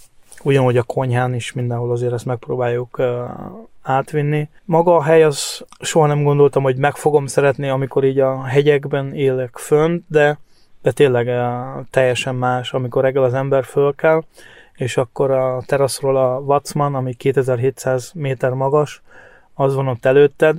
ugyanúgy 0.43 0.77
a 0.77 0.83
konyhán 0.83 1.33
is 1.33 1.53
mindenhol 1.53 1.91
azért 1.91 2.13
ezt 2.13 2.25
megpróbáljuk 2.25 2.97
uh, 2.97 3.05
átvinni. 3.87 4.49
Maga 4.65 4.95
a 4.95 5.03
hely, 5.03 5.23
az 5.23 5.65
soha 5.79 6.07
nem 6.07 6.23
gondoltam, 6.23 6.63
hogy 6.63 6.77
meg 6.77 6.95
fogom 6.95 7.25
szeretni, 7.25 7.69
amikor 7.69 8.03
így 8.03 8.19
a 8.19 8.43
hegyekben 8.43 9.13
élek 9.13 9.57
fönt, 9.57 10.03
de, 10.07 10.39
de 10.81 10.91
tényleg 10.91 11.27
uh, 11.27 11.85
teljesen 11.91 12.35
más, 12.35 12.73
amikor 12.73 13.03
reggel 13.03 13.23
az 13.23 13.33
ember 13.33 13.63
föl 13.63 13.95
kell, 13.95 14.23
és 14.75 14.97
akkor 14.97 15.31
a 15.31 15.61
teraszról 15.65 16.17
a 16.17 16.39
Watzman, 16.39 16.95
ami 16.95 17.13
2700 17.13 18.11
méter 18.15 18.53
magas, 18.53 19.01
az 19.53 19.75
van 19.75 19.87
ott 19.87 20.05
előtted, 20.05 20.57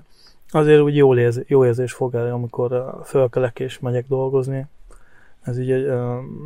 azért 0.51 0.81
úgy 0.81 0.97
jó, 0.97 1.17
érz, 1.17 1.41
jó 1.47 1.65
érzés 1.65 1.93
fog 1.93 2.15
el, 2.15 2.33
amikor 2.33 3.01
fölkelek 3.05 3.59
és 3.59 3.79
megyek 3.79 4.05
dolgozni. 4.09 4.67
Ez 5.45 5.59
így 5.59 5.87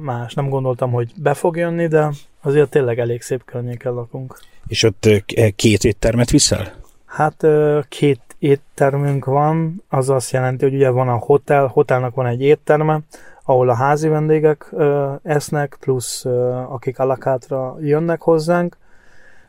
más. 0.02 0.34
Nem 0.34 0.48
gondoltam, 0.48 0.92
hogy 0.92 1.12
be 1.16 1.34
fog 1.34 1.56
jönni, 1.56 1.86
de 1.86 2.12
azért 2.42 2.70
tényleg 2.70 2.98
elég 2.98 3.22
szép 3.22 3.44
környéken 3.44 3.94
lakunk. 3.94 4.38
És 4.66 4.82
ott 4.82 5.08
két 5.56 5.84
éttermet 5.84 6.30
viszel? 6.30 6.72
Hát 7.06 7.46
két 7.88 8.20
éttermünk 8.38 9.24
van, 9.24 9.82
az 9.88 10.10
azt 10.10 10.32
jelenti, 10.32 10.64
hogy 10.64 10.74
ugye 10.74 10.90
van 10.90 11.08
a 11.08 11.16
hotel, 11.16 11.66
hotelnak 11.66 12.14
van 12.14 12.26
egy 12.26 12.42
étterme, 12.42 13.00
ahol 13.44 13.68
a 13.68 13.74
házi 13.74 14.08
vendégek 14.08 14.66
ö, 14.70 15.12
esznek, 15.22 15.76
plusz 15.80 16.24
ö, 16.24 16.48
akik 16.50 16.98
alakátra 16.98 17.76
jönnek 17.80 18.20
hozzánk. 18.20 18.76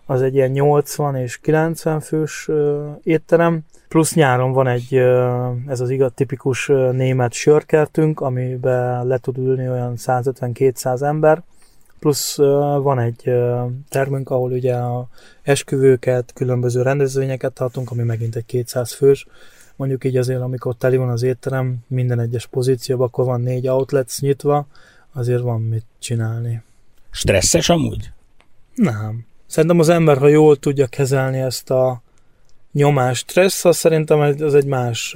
Az 0.06 0.22
egy 0.22 0.36
ilyen 0.36 0.52
80 0.52 1.16
és 1.16 1.38
90 1.38 2.00
fős 2.00 2.50
étterem. 3.04 3.62
Plusz 3.88 4.14
nyáron 4.14 4.52
van 4.52 4.68
egy, 4.68 4.96
ez 5.68 5.80
az 5.80 5.90
igaz 5.90 6.12
tipikus 6.16 6.68
német 6.92 7.34
sörkertünk, 7.34 8.20
amiben 8.20 9.08
le 9.08 9.18
tud 9.18 9.38
ülni 9.38 9.70
olyan 9.70 9.94
150-200 9.98 11.02
ember. 11.02 11.44
Plusz 12.00 12.38
van 12.82 13.00
egy 13.00 13.34
termünk, 13.90 14.30
ahol 14.30 14.52
ugye 14.52 14.76
a 14.76 15.08
esküvőket, 15.42 16.32
különböző 16.34 16.82
rendezvényeket 16.82 17.54
tartunk, 17.54 17.92
ami 17.92 18.04
megint 18.04 18.36
egy 18.36 18.46
200 18.46 18.94
fős 18.94 19.28
mondjuk 19.76 20.04
így 20.04 20.18
azért, 20.18 20.42
amikor 20.42 20.76
teli 20.76 20.98
van 20.98 21.10
az 21.10 21.24
étterem, 21.24 21.78
minden 21.88 22.20
egyes 22.20 22.46
pozícióban, 22.48 23.08
akkor 23.08 23.26
van 23.26 23.42
négy 23.42 23.68
outlets 23.68 24.20
nyitva, 24.20 24.68
azért 25.14 25.42
van 25.42 25.62
mit 25.62 25.86
csinálni. 26.00 26.62
Stresszes 27.10 27.70
amúgy? 27.70 28.12
Nem. 28.76 29.26
Szerintem 29.54 29.80
az 29.80 29.90
ember, 29.90 30.18
ha 30.18 30.28
jól 30.28 30.58
tudja 30.58 30.88
kezelni 30.88 31.40
ezt 31.40 31.70
a 31.70 32.02
nyomás 32.72 33.18
stressz, 33.18 33.66
az 33.66 33.78
szerintem 33.78 34.20
az 34.20 34.56
egy 34.56 34.66
más. 34.66 35.16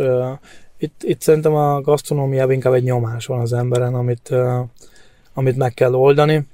Itt, 0.77 1.03
itt 1.03 1.21
szerintem 1.21 1.55
a 1.55 1.81
gasztronómiában 1.81 2.53
inkább 2.53 2.73
egy 2.73 2.83
nyomás 2.83 3.25
van 3.25 3.39
az 3.39 3.53
emberen, 3.53 3.93
amit, 3.93 4.33
amit 5.33 5.57
meg 5.57 5.73
kell 5.73 5.93
oldani, 5.93 6.47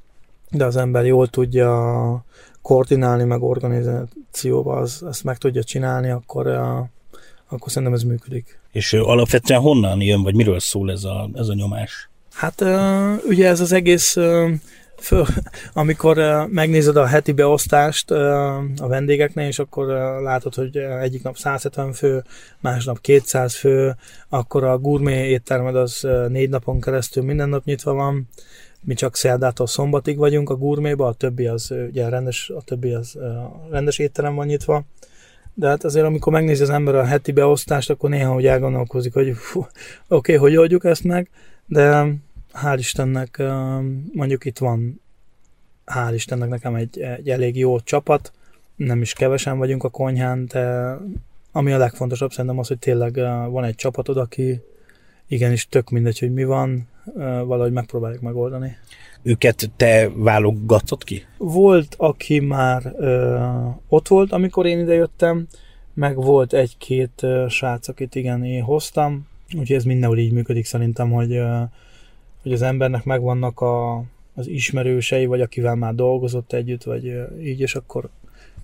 de 0.49 0.65
az 0.65 0.75
ember 0.77 1.05
jól 1.05 1.27
tudja 1.27 2.25
koordinálni, 2.61 3.23
meg 3.23 3.41
organizációba, 3.41 4.75
az, 4.75 5.03
ezt 5.09 5.23
meg 5.23 5.37
tudja 5.37 5.63
csinálni, 5.63 6.09
akkor 6.09 6.47
akkor 7.49 7.71
szerintem 7.71 7.93
ez 7.93 8.03
működik. 8.03 8.59
És 8.71 8.93
alapvetően 8.93 9.59
honnan 9.59 10.01
jön, 10.01 10.23
vagy 10.23 10.35
miről 10.35 10.59
szól 10.59 10.91
ez 10.91 11.03
a, 11.03 11.29
ez 11.33 11.47
a 11.47 11.53
nyomás? 11.53 12.09
Hát 12.33 12.63
ugye 13.27 13.47
ez 13.47 13.59
az 13.59 13.71
egész, 13.71 14.17
föl, 15.03 15.25
amikor 15.73 16.47
megnézed 16.49 16.95
a 16.95 17.05
heti 17.05 17.31
beosztást 17.31 18.11
a 18.11 18.87
vendégeknél, 18.87 19.47
és 19.47 19.59
akkor 19.59 19.85
látod, 20.21 20.55
hogy 20.55 20.77
egyik 20.77 21.23
nap 21.23 21.37
170 21.37 21.93
fő, 21.93 22.23
másnap 22.59 23.01
200 23.01 23.55
fő, 23.55 23.95
akkor 24.29 24.63
a 24.63 24.77
gourmet 24.77 25.25
éttermed 25.25 25.75
az 25.75 26.07
négy 26.27 26.49
napon 26.49 26.81
keresztül 26.81 27.23
minden 27.23 27.49
nap 27.49 27.63
nyitva 27.65 27.93
van, 27.93 28.27
mi 28.81 28.93
csak 28.93 29.15
szerdától 29.15 29.67
szombatig 29.67 30.17
vagyunk 30.17 30.49
a 30.49 30.55
gourméba, 30.55 31.07
a 31.07 31.13
többi 31.13 31.47
az 31.47 31.73
ugye 31.89 32.09
rendes, 32.09 32.49
a 32.49 32.61
többi 32.61 32.93
az 32.93 33.17
rendes 33.69 33.99
étterem 33.99 34.35
van 34.35 34.45
nyitva, 34.45 34.83
de 35.53 35.67
hát 35.67 35.83
azért, 35.83 36.05
amikor 36.05 36.33
megnézi 36.33 36.61
az 36.61 36.69
ember 36.69 36.95
a 36.95 37.03
heti 37.03 37.31
beosztást, 37.31 37.89
akkor 37.89 38.09
néha 38.09 38.33
hogy 38.33 38.45
elgondolkozik, 38.45 39.13
hogy 39.13 39.29
oké, 39.29 39.67
okay, 40.07 40.35
hogy 40.35 40.55
oldjuk 40.55 40.85
ezt 40.85 41.03
meg, 41.03 41.29
de 41.65 42.05
hál' 42.53 42.77
Istennek 42.77 43.43
mondjuk 44.13 44.45
itt 44.45 44.57
van, 44.57 45.01
hál' 45.85 46.11
Istennek 46.13 46.49
nekem 46.49 46.75
egy, 46.75 46.99
egy 46.99 47.29
elég 47.29 47.57
jó 47.57 47.79
csapat, 47.79 48.31
nem 48.75 49.01
is 49.01 49.13
kevesen 49.13 49.57
vagyunk 49.57 49.83
a 49.83 49.89
konyhán, 49.89 50.45
de 50.45 50.95
ami 51.51 51.71
a 51.71 51.77
legfontosabb 51.77 52.31
szerintem 52.31 52.59
az, 52.59 52.67
hogy 52.67 52.79
tényleg 52.79 53.13
van 53.49 53.63
egy 53.63 53.75
csapatod, 53.75 54.17
aki 54.17 54.61
igenis 55.27 55.67
tök 55.67 55.89
mindegy, 55.89 56.19
hogy 56.19 56.33
mi 56.33 56.43
van, 56.43 56.87
valahogy 57.45 57.71
megpróbáljuk 57.71 58.21
megoldani. 58.21 58.77
Őket 59.21 59.71
te 59.75 60.09
válogatott 60.15 61.03
ki? 61.03 61.25
Volt, 61.37 61.95
aki 61.97 62.39
már 62.39 62.93
ö, 62.97 63.39
ott 63.87 64.07
volt, 64.07 64.31
amikor 64.31 64.65
én 64.65 64.79
idejöttem, 64.79 65.47
meg 65.93 66.15
volt 66.15 66.53
egy-két 66.53 67.25
srác, 67.49 67.87
akit 67.87 68.15
igen, 68.15 68.43
én 68.43 68.61
hoztam, 68.61 69.27
úgyhogy 69.47 69.75
ez 69.75 69.83
mindenhol 69.83 70.17
így 70.17 70.31
működik 70.31 70.65
szerintem, 70.65 71.11
hogy, 71.11 71.31
ö, 71.31 71.61
hogy 72.43 72.53
az 72.53 72.61
embernek 72.61 73.03
megvannak 73.03 73.61
a, 73.61 74.03
az 74.33 74.47
ismerősei, 74.47 75.25
vagy 75.25 75.41
akivel 75.41 75.75
már 75.75 75.95
dolgozott 75.95 76.53
együtt, 76.53 76.83
vagy 76.83 77.13
így, 77.41 77.59
és 77.59 77.75
akkor 77.75 78.09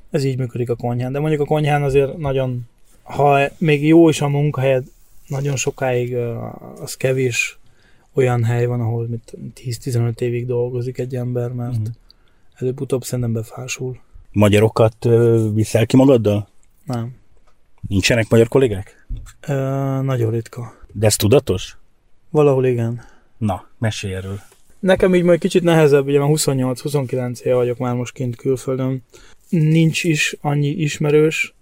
ez 0.09 0.23
így 0.23 0.37
működik 0.37 0.69
a 0.69 0.75
konyhán. 0.75 1.11
De 1.11 1.19
mondjuk 1.19 1.41
a 1.41 1.45
konyhán 1.45 1.83
azért 1.83 2.17
nagyon, 2.17 2.67
ha 3.03 3.39
még 3.57 3.87
jó 3.87 4.09
is 4.09 4.21
a 4.21 4.27
munkahelyed, 4.27 4.87
nagyon 5.27 5.55
sokáig 5.55 6.15
az 6.81 6.95
kevés 6.95 7.59
olyan 8.13 8.43
hely 8.43 8.65
van, 8.65 8.81
ahol 8.81 9.07
10-15 9.55 10.19
évig 10.19 10.45
dolgozik 10.45 10.97
egy 10.97 11.15
ember, 11.15 11.51
mert 11.51 11.79
mm. 11.79 11.83
előbb-utóbb 12.55 13.03
szerintem 13.03 13.33
befásul. 13.33 13.99
Magyarokat 14.31 15.07
viszel 15.53 15.85
ki 15.85 15.95
magaddal? 15.95 16.47
Nem. 16.85 17.15
Nincsenek 17.87 18.29
magyar 18.29 18.47
kollégák? 18.47 19.07
Ö, 19.47 19.53
nagyon 20.01 20.31
ritka. 20.31 20.73
De 20.93 21.05
ez 21.05 21.15
tudatos? 21.15 21.77
Valahol 22.29 22.65
igen. 22.65 23.01
Na, 23.39 23.67
mesélj 23.77 24.13
erről. 24.13 24.39
Nekem 24.79 25.15
így 25.15 25.23
majd 25.23 25.39
kicsit 25.39 25.63
nehezebb, 25.63 26.07
ugye 26.07 26.19
már 26.19 26.29
28-29 26.31 27.39
éve 27.39 27.55
vagyok 27.55 27.77
már 27.77 27.95
most 27.95 28.13
kint 28.13 28.35
külföldön. 28.35 29.03
Nincs 29.49 30.03
is 30.03 30.35
annyi 30.41 30.67
ismerős, 30.67 31.53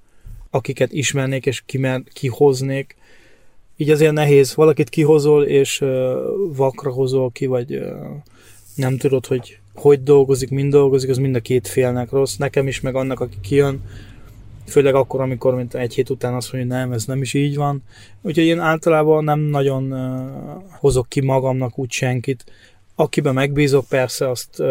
akiket 0.50 0.92
ismernék 0.92 1.46
és 1.46 1.64
kimer, 1.66 2.04
kihoznék 2.14 2.96
így 3.78 3.90
azért 3.90 4.14
nehéz. 4.14 4.56
Valakit 4.56 4.90
kihozol, 4.90 5.44
és 5.44 5.82
uh, 5.82 6.14
vakra 6.56 6.92
hozol 6.92 7.32
ki, 7.32 7.46
vagy 7.46 7.76
uh, 7.76 7.96
nem 8.76 8.98
tudod, 8.98 9.26
hogy 9.26 9.60
hogy 9.74 10.04
dolgozik, 10.04 10.50
mind 10.50 10.72
dolgozik, 10.72 11.10
az 11.10 11.18
mind 11.18 11.36
a 11.36 11.40
két 11.40 11.68
félnek 11.68 12.12
rossz. 12.12 12.36
Nekem 12.36 12.68
is, 12.68 12.82
meg 12.82 12.96
annak, 12.96 13.20
aki 13.20 13.38
kijön, 13.42 13.82
főleg 14.68 14.96
akkor, 14.96 15.22
amikor 15.22 15.56
mint 15.56 15.74
egy 15.74 15.94
hét 15.94 16.10
után 16.10 16.34
azt 16.34 16.54
mondja, 16.54 16.76
hogy 16.76 16.80
nem, 16.80 16.92
ez 16.92 17.06
nem 17.06 17.22
is 17.22 17.34
így 17.34 17.56
van. 17.56 17.84
Úgyhogy 18.22 18.46
én 18.46 18.60
általában 18.60 19.24
nem 19.24 19.40
nagyon 19.40 19.96
hozok 20.80 21.10
ki 21.10 21.22
magamnak 21.22 21.80
úgy 21.80 21.92
senkit. 21.92 22.44
Akiben 22.96 23.34
megbízok, 23.34 23.86
persze 23.90 24.30
azt 24.30 24.64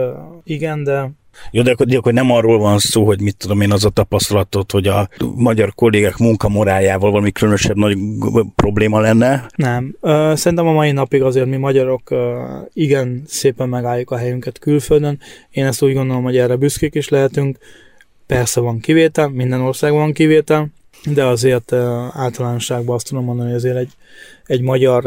igen, 0.45 0.85
de 0.85 1.11
jó, 1.51 1.63
de 1.63 1.71
akkor, 1.71 1.87
de 1.87 1.97
akkor 1.97 2.13
nem 2.13 2.31
arról 2.31 2.59
van 2.59 2.79
szó, 2.79 3.05
hogy 3.05 3.21
mit 3.21 3.37
tudom 3.37 3.61
én 3.61 3.73
az 3.73 3.85
a 3.85 3.89
tapasztalatot, 3.89 4.73
hogy 4.73 4.87
a 4.87 5.09
magyar 5.35 5.75
kollégák 5.75 6.17
munkamorájával 6.17 7.11
valami 7.11 7.33
különösebb 7.33 7.77
nagy 7.77 7.99
probléma 8.55 9.01
lenne? 9.01 9.47
Nem. 9.57 9.97
Szerintem 10.35 10.67
a 10.67 10.73
mai 10.73 10.93
napig 10.93 11.23
azért 11.23 11.47
mi 11.47 11.57
magyarok 11.57 12.15
igen 12.73 13.23
szépen 13.27 13.69
megálljuk 13.69 14.11
a 14.11 14.17
helyünket 14.17 14.59
külföldön. 14.59 15.19
Én 15.51 15.65
ezt 15.65 15.83
úgy 15.83 15.95
gondolom, 15.95 16.23
hogy 16.23 16.37
erre 16.37 16.57
büszkék 16.57 16.95
is 16.95 17.09
lehetünk. 17.09 17.59
Persze 18.27 18.61
van 18.61 18.79
kivétel, 18.79 19.29
minden 19.29 19.61
országban 19.61 20.01
van 20.01 20.13
kivétel, 20.13 20.69
de 21.05 21.25
azért 21.25 21.73
általánosságban 22.13 22.95
azt 22.95 23.09
tudom 23.09 23.25
mondani, 23.25 23.49
hogy 23.49 23.59
azért 23.59 23.77
egy, 23.77 23.93
egy 24.47 24.61
magyar 24.61 25.07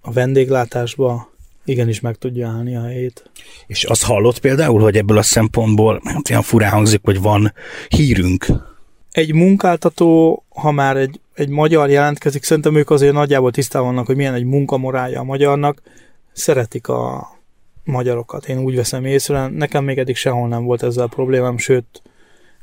a 0.00 0.12
vendéglátásba 0.12 1.34
igenis 1.64 2.00
meg 2.00 2.16
tudja 2.16 2.48
állni 2.48 2.76
a 2.76 2.82
helyét. 2.82 3.30
És 3.66 3.84
azt 3.84 4.04
hallott 4.04 4.38
például, 4.38 4.80
hogy 4.80 4.96
ebből 4.96 5.18
a 5.18 5.22
szempontból 5.22 6.00
hát 6.04 6.30
olyan 6.30 6.42
furán 6.42 6.70
hangzik, 6.70 7.00
hogy 7.04 7.20
van 7.20 7.52
hírünk? 7.88 8.46
Egy 9.10 9.34
munkáltató, 9.34 10.42
ha 10.48 10.70
már 10.70 10.96
egy, 10.96 11.20
egy 11.34 11.48
magyar 11.48 11.90
jelentkezik, 11.90 12.42
szerintem 12.42 12.74
ők 12.74 12.90
azért 12.90 13.12
nagyjából 13.12 13.50
tisztában 13.50 13.88
vannak, 13.88 14.06
hogy 14.06 14.16
milyen 14.16 14.34
egy 14.34 14.44
munkamorálja 14.44 15.20
a 15.20 15.24
magyarnak, 15.24 15.82
szeretik 16.32 16.88
a 16.88 17.28
magyarokat. 17.84 18.48
Én 18.48 18.58
úgy 18.58 18.76
veszem 18.76 19.04
észre, 19.04 19.46
nekem 19.46 19.84
még 19.84 19.98
eddig 19.98 20.16
sehol 20.16 20.48
nem 20.48 20.64
volt 20.64 20.82
ezzel 20.82 21.04
a 21.04 21.08
problémám, 21.08 21.58
sőt, 21.58 22.02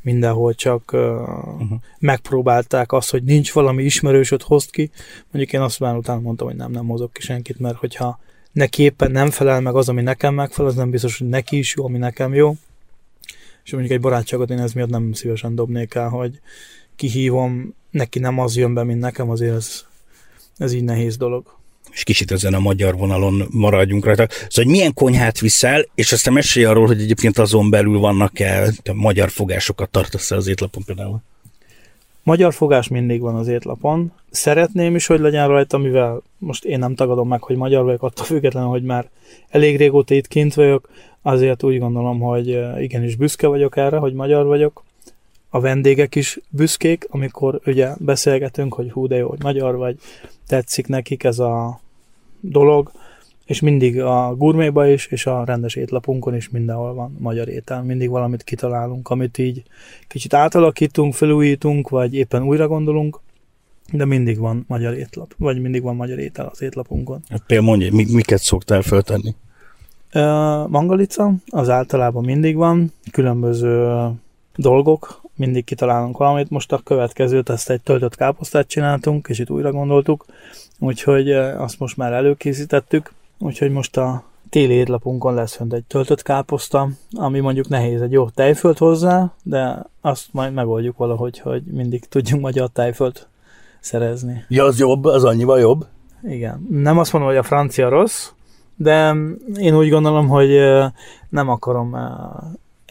mindenhol 0.03 0.53
csak 0.53 0.91
uh, 0.93 1.00
uh-huh. 1.00 1.79
megpróbálták 2.00 2.91
azt, 2.91 3.12
hogy 3.12 3.24
nincs 3.24 3.51
valami 3.53 3.83
ismerősöt 3.83 4.41
hozt 4.41 4.72
ki. 4.72 4.91
Mondjuk 5.31 5.53
én 5.53 5.62
azt 5.62 5.79
már 5.79 5.95
utána 5.95 6.19
mondtam, 6.19 6.48
hogy 6.48 6.55
nem, 6.55 6.72
nem 6.72 6.88
hozok 6.88 7.13
ki 7.13 7.22
senkit, 7.22 7.60
mert 7.60 7.77
hogyha 7.77 8.19
neki 8.51 8.83
éppen 8.83 9.12
nem 9.12 9.29
felel 9.29 9.62
meg 9.62 9.75
az, 9.75 9.89
ami 9.89 10.01
nekem 10.01 10.33
megfelel, 10.33 10.72
az 10.72 10.77
nem 10.77 10.89
biztos, 10.89 11.17
hogy 11.17 11.27
neki 11.29 11.57
is 11.57 11.75
jó, 11.75 11.86
ami 11.86 11.98
nekem 11.98 12.33
jó. 12.33 12.55
És 13.63 13.72
mondjuk 13.72 13.93
egy 13.93 14.00
barátságot 14.00 14.50
én 14.50 14.60
ez 14.60 14.74
miatt 14.74 14.89
nem 14.89 15.13
szívesen 15.13 15.55
dobnék 15.55 15.93
el, 15.93 16.10
hogy 16.10 16.39
kihívom, 16.95 17.75
neki 17.91 18.19
nem 18.19 18.39
az 18.39 18.55
jön 18.55 18.74
be, 18.74 18.83
mint 18.83 19.00
nekem, 19.00 19.29
azért 19.29 19.55
ez, 19.55 19.86
ez 20.57 20.74
így 20.74 20.83
nehéz 20.83 21.17
dolog 21.17 21.62
és 21.94 22.04
kicsit 22.04 22.32
ezen 22.32 22.54
a 22.54 22.60
magyar 22.60 22.98
vonalon 22.98 23.48
maradjunk 23.52 24.06
rajta. 24.06 24.28
Szóval, 24.30 24.48
hogy 24.54 24.68
milyen 24.68 24.94
konyhát 24.94 25.40
viszel, 25.40 25.86
és 25.96 26.12
aztán 26.12 26.34
mesélj 26.34 26.66
arról, 26.66 26.88
hogy 26.88 27.02
egyébként 27.02 27.38
azon 27.38 27.70
belül 27.70 28.00
vannak-e 28.00 28.72
magyar 28.94 29.30
fogásokat 29.30 29.90
tartasz 29.90 30.32
az 30.32 30.48
étlapon 30.48 30.84
például. 30.86 31.22
Magyar 32.24 32.54
fogás 32.54 32.88
mindig 32.88 33.22
van 33.22 33.36
az 33.36 33.48
étlapon. 33.48 34.12
Szeretném 34.30 34.96
is, 34.96 35.06
hogy 35.06 35.20
legyen 35.20 35.48
rajta, 35.48 35.78
mivel 35.78 36.22
most 36.38 36.66
én 36.66 36.80
nem 36.80 36.96
tagadom 36.96 37.28
meg, 37.28 37.44
hogy 37.44 37.56
magyar 37.56 37.84
vagyok, 37.84 38.04
attól 38.04 38.26
függetlenül, 38.26 38.70
hogy 38.70 38.84
már 38.84 39.10
elég 39.50 39.78
régóta 39.78 40.14
itt 40.14 40.28
kint 40.28 40.54
vagyok, 40.54 40.90
azért 41.22 41.64
úgy 41.64 41.80
gondolom, 41.80 42.20
hogy 42.20 42.60
igenis 42.80 43.16
büszke 43.16 43.48
vagyok 43.48 43.78
erre, 43.78 43.98
hogy 43.98 44.14
magyar 44.14 44.46
vagyok. 44.46 44.84
A 45.50 45.60
vendégek 45.60 46.16
is 46.16 46.40
büszkék, 46.50 47.08
amikor 47.10 47.60
ugye 47.66 47.90
beszélgetünk, 47.98 48.74
hogy 48.74 48.92
hú 48.92 49.08
de 49.08 49.16
jó, 49.16 49.30
hogy 49.30 49.44
magyar 49.44 49.76
vagy, 49.76 49.98
tetszik 50.48 50.88
nekik 50.88 51.24
ez 51.24 51.40
a 51.40 51.82
dolog, 52.44 52.92
és 53.46 53.60
mindig 53.60 54.02
a 54.02 54.36
gurméba 54.38 54.88
is, 54.88 55.06
és 55.06 55.26
a 55.26 55.44
rendes 55.46 55.76
étlapunkon 55.76 56.36
is 56.36 56.50
mindenhol 56.50 56.94
van 56.94 57.16
magyar 57.20 57.48
étel. 57.48 57.84
Mindig 57.84 58.10
valamit 58.10 58.44
kitalálunk, 58.44 59.10
amit 59.10 59.38
így 59.38 59.64
kicsit 60.08 60.34
átalakítunk, 60.34 61.14
felújítunk, 61.14 61.90
vagy 61.90 62.16
éppen 62.16 62.44
újra 62.44 62.68
gondolunk, 62.68 63.20
de 63.92 64.06
mindig 64.06 64.38
van 64.38 64.66
magyar 64.68 64.94
étlap, 64.94 65.34
vagy 65.38 65.62
mindig 65.62 65.82
van 65.82 65.96
magyar 65.96 66.20
étel 66.20 66.50
az 66.52 66.62
étlapunkon. 66.62 67.22
Hát 67.30 67.44
például 67.48 67.70
mondja, 67.70 67.92
miket 67.92 68.42
szoktál 68.42 68.82
feltenni? 68.82 69.36
Uh, 70.14 70.70
mangalica, 70.70 71.34
az 71.50 71.70
általában 71.70 72.24
mindig 72.24 72.56
van, 72.56 72.94
különböző 73.12 74.08
dolgok, 74.56 75.22
mindig 75.36 75.64
kitalálunk 75.64 76.18
valamit. 76.18 76.50
Most 76.50 76.72
a 76.72 76.82
következőt, 76.84 77.50
ezt 77.50 77.70
egy 77.70 77.82
töltött 77.82 78.16
káposztát 78.16 78.68
csináltunk, 78.68 79.28
és 79.28 79.40
itt 79.40 79.50
újra 79.50 79.72
gondoltuk, 79.72 80.26
úgyhogy 80.80 81.32
azt 81.32 81.80
most 81.80 81.98
már 81.98 82.13
előkészítettük, 82.13 83.12
úgyhogy 83.39 83.72
most 83.72 83.98
a 83.98 84.24
téli 84.50 84.74
étlapunkon 84.74 85.34
lesz 85.34 85.56
fönt 85.56 85.74
egy 85.74 85.84
töltött 85.84 86.22
káposzta, 86.22 86.89
ami 87.12 87.39
mondjuk 87.39 87.68
nehéz 87.68 88.01
egy 88.01 88.12
jó 88.12 88.30
tejföld 88.30 88.77
hozzá, 88.77 89.34
de 89.44 89.86
azt 90.01 90.27
majd 90.32 90.53
megoldjuk 90.53 90.98
valahogy, 90.98 91.39
hogy 91.39 91.63
mindig 91.63 92.06
tudjunk 92.06 92.42
magyar 92.42 92.70
tejföld 92.70 93.27
szerezni. 93.80 94.46
Ja, 94.48 94.63
az 94.63 94.80
jobb, 94.80 95.06
az 95.06 95.24
annyival 95.24 95.60
jobb. 95.60 95.86
Igen. 96.24 96.68
Nem 96.70 96.98
azt 96.98 97.13
mondom, 97.13 97.32
hogy 97.32 97.39
a 97.39 97.44
francia 97.44 97.89
rossz, 97.89 98.30
de 98.75 99.15
én 99.58 99.77
úgy 99.77 99.89
gondolom, 99.89 100.27
hogy 100.27 100.50
nem 101.30 101.50
akarom 101.50 101.96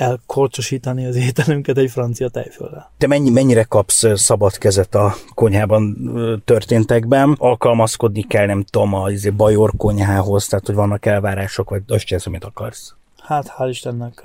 elkorcsosítani 0.02 1.06
az 1.06 1.16
ételünket 1.16 1.78
egy 1.78 1.90
francia 1.90 2.28
tejföllel. 2.28 2.90
Te 2.98 3.06
mennyi, 3.06 3.30
mennyire 3.30 3.62
kapsz 3.62 4.20
szabad 4.20 4.58
kezet 4.58 4.94
a 4.94 5.14
konyhában 5.34 6.12
történtekben? 6.44 7.36
Alkalmazkodni 7.38 8.22
kell, 8.22 8.46
nem 8.46 8.62
tudom, 8.62 8.94
a 8.94 9.10
izé, 9.10 9.30
bajor 9.30 9.72
konyhához, 9.76 10.46
tehát 10.46 10.66
hogy 10.66 10.74
vannak 10.74 11.06
elvárások, 11.06 11.70
vagy 11.70 11.82
azt 11.86 12.04
csinálsz, 12.04 12.26
amit 12.26 12.44
akarsz? 12.44 12.94
Hát 13.22 13.54
hál' 13.58 13.68
Istennek 13.68 14.22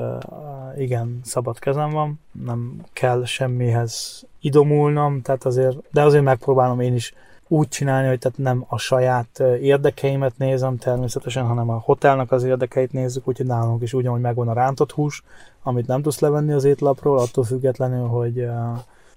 igen, 0.78 1.20
szabad 1.24 1.60
kezem 1.60 1.90
van, 1.90 2.20
nem 2.46 2.86
kell 2.94 3.26
semmihez 3.26 4.24
idomulnom, 4.42 5.22
tehát 5.22 5.46
azért, 5.46 5.78
de 5.92 6.02
azért 6.02 6.24
megpróbálom 6.24 6.80
én 6.80 6.96
is 6.96 7.13
úgy 7.48 7.68
csinálni, 7.68 8.08
hogy 8.08 8.20
tehát 8.20 8.38
nem 8.38 8.66
a 8.68 8.78
saját 8.78 9.44
érdekeimet 9.62 10.38
nézem 10.38 10.78
természetesen, 10.78 11.46
hanem 11.46 11.70
a 11.70 11.82
hotelnak 11.84 12.32
az 12.32 12.44
érdekeit 12.44 12.92
nézzük, 12.92 13.28
úgyhogy 13.28 13.46
nálunk 13.46 13.82
is 13.82 13.94
ugyanúgy 13.94 14.22
megvan 14.22 14.48
a 14.48 14.54
rántott 14.54 14.92
hús, 14.92 15.24
amit 15.64 15.88
nem 15.88 16.02
tudsz 16.02 16.20
levenni 16.20 16.52
az 16.52 16.64
étlapról, 16.64 17.20
attól 17.20 17.44
függetlenül, 17.44 18.08
hogy 18.08 18.48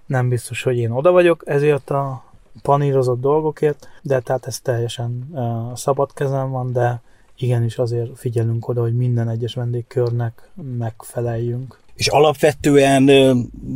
nem 0.06 0.28
biztos, 0.28 0.62
hogy 0.62 0.76
én 0.76 0.90
oda 0.90 1.10
vagyok 1.10 1.42
ezért 1.46 1.90
a 1.90 2.24
panírozott 2.62 3.20
dolgokért, 3.20 3.88
de 4.02 4.20
tehát 4.20 4.46
ez 4.46 4.60
teljesen 4.60 5.34
szabad 5.74 6.12
kezem 6.12 6.50
van, 6.50 6.72
de 6.72 7.00
igenis 7.36 7.78
azért 7.78 8.18
figyelünk 8.18 8.68
oda, 8.68 8.80
hogy 8.80 8.96
minden 8.96 9.28
egyes 9.28 9.54
vendégkörnek 9.54 10.50
megfeleljünk. 10.78 11.78
És 11.94 12.08
alapvetően 12.08 13.02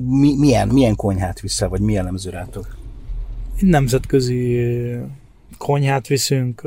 mi, 0.09 0.37
milyen, 0.39 0.69
milyen 0.69 0.97
konyhát 0.97 1.41
viszel, 1.41 1.69
vagy 1.69 1.81
milyen 1.81 2.03
jellemző 2.03 2.31
rátok? 2.31 2.77
Nemzetközi 3.61 4.61
konyhát 5.59 6.07
viszünk, 6.07 6.63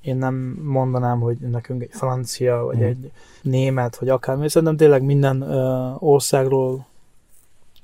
én 0.00 0.16
nem 0.16 0.34
mondanám, 0.62 1.20
hogy 1.20 1.36
nekünk 1.36 1.82
egy 1.82 1.90
francia, 1.92 2.64
vagy 2.64 2.78
mm. 2.78 2.82
egy 2.82 3.10
német, 3.42 3.96
vagy 3.96 4.08
akármi, 4.08 4.48
szerintem 4.48 4.76
tényleg 4.76 5.02
minden 5.02 5.42
országról, 5.98 6.86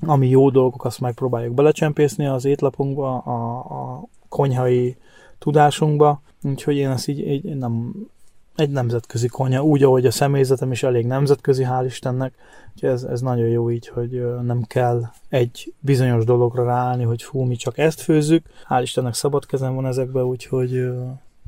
ami 0.00 0.28
jó 0.28 0.50
dolgok, 0.50 0.84
azt 0.84 1.00
megpróbáljuk 1.00 1.54
belecsempészni 1.54 2.26
az 2.26 2.44
étlapunkba, 2.44 3.18
a, 3.18 3.58
a 3.58 4.04
konyhai 4.28 4.96
tudásunkba, 5.38 6.22
úgyhogy 6.42 6.76
én 6.76 6.90
ezt 6.90 7.08
így, 7.08 7.28
így 7.28 7.56
nem, 7.56 7.92
egy 8.56 8.70
nemzetközi 8.70 9.28
konyha, 9.28 9.62
úgy, 9.62 9.82
ahogy 9.82 10.06
a 10.06 10.10
személyzetem 10.10 10.72
is 10.72 10.82
elég 10.82 11.06
nemzetközi, 11.06 11.64
hál' 11.68 11.84
Istennek, 11.86 12.34
ez, 12.80 13.02
ez 13.02 13.20
nagyon 13.20 13.48
jó 13.48 13.70
így, 13.70 13.88
hogy 13.88 14.24
nem 14.42 14.62
kell 14.62 15.02
egy 15.28 15.74
bizonyos 15.80 16.24
dologra 16.24 16.64
ráállni, 16.64 17.04
hogy 17.04 17.22
fú, 17.22 17.42
mi 17.42 17.56
csak 17.56 17.78
ezt 17.78 18.00
főzzük, 18.00 18.46
hál' 18.68 18.80
Istennek 18.82 19.14
szabad 19.14 19.46
kezem 19.46 19.74
van 19.74 19.86
ezekbe, 19.86 20.24
úgyhogy 20.24 20.90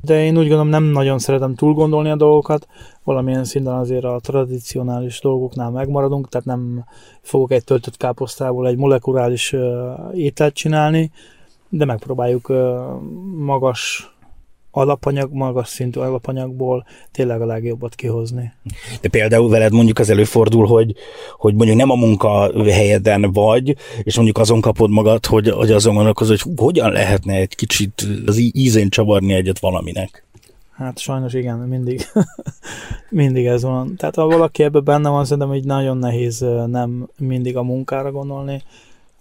de 0.01 0.23
én 0.23 0.37
úgy 0.37 0.47
gondolom 0.47 0.67
nem 0.67 0.83
nagyon 0.83 1.19
szeretem 1.19 1.55
túl 1.55 1.73
gondolni 1.73 2.09
a 2.09 2.15
dolgokat, 2.15 2.67
valamilyen 3.03 3.43
szinten 3.43 3.73
azért 3.73 4.03
a 4.03 4.19
tradicionális 4.23 5.21
dolgoknál 5.21 5.69
megmaradunk, 5.69 6.29
tehát 6.29 6.47
nem 6.47 6.85
fogok 7.21 7.51
egy 7.51 7.63
töltött 7.63 7.97
káposztából 7.97 8.67
egy 8.67 8.77
molekuláris 8.77 9.55
ételt 10.13 10.53
csinálni, 10.53 11.11
de 11.69 11.85
megpróbáljuk 11.85 12.53
magas 13.35 14.14
alapanyag, 14.75 15.33
magas 15.33 15.67
szintű 15.67 15.99
alapanyagból 15.99 16.85
tényleg 17.11 17.41
a 17.41 17.45
legjobbat 17.45 17.95
kihozni. 17.95 18.53
De 19.01 19.09
például 19.09 19.49
veled 19.49 19.71
mondjuk 19.71 19.99
az 19.99 20.09
előfordul, 20.09 20.65
hogy, 20.65 20.95
hogy 21.37 21.55
mondjuk 21.55 21.77
nem 21.77 21.89
a 21.89 21.95
munkahelyeden 21.95 23.31
vagy, 23.31 23.75
és 24.03 24.15
mondjuk 24.15 24.37
azon 24.37 24.61
kapod 24.61 24.89
magad, 24.89 25.25
hogy, 25.25 25.49
hogy 25.49 25.71
azon 25.71 25.95
gondolkozol, 25.95 26.37
hogy 26.43 26.53
hogyan 26.57 26.91
lehetne 26.91 27.33
egy 27.33 27.55
kicsit 27.55 28.07
az 28.25 28.37
ízén 28.51 28.89
csavarni 28.89 29.33
egyet 29.33 29.59
valaminek. 29.59 30.25
Hát 30.71 30.99
sajnos 30.99 31.33
igen, 31.33 31.57
mindig, 31.57 32.07
mindig 33.09 33.45
ez 33.45 33.63
van. 33.63 33.95
Tehát 33.95 34.15
ha 34.15 34.25
valaki 34.25 34.63
ebben 34.63 34.83
benne 34.83 35.09
van, 35.09 35.23
szerintem 35.23 35.47
hogy 35.47 35.63
nagyon 35.63 35.97
nehéz 35.97 36.45
nem 36.67 37.09
mindig 37.17 37.57
a 37.57 37.63
munkára 37.63 38.11
gondolni, 38.11 38.63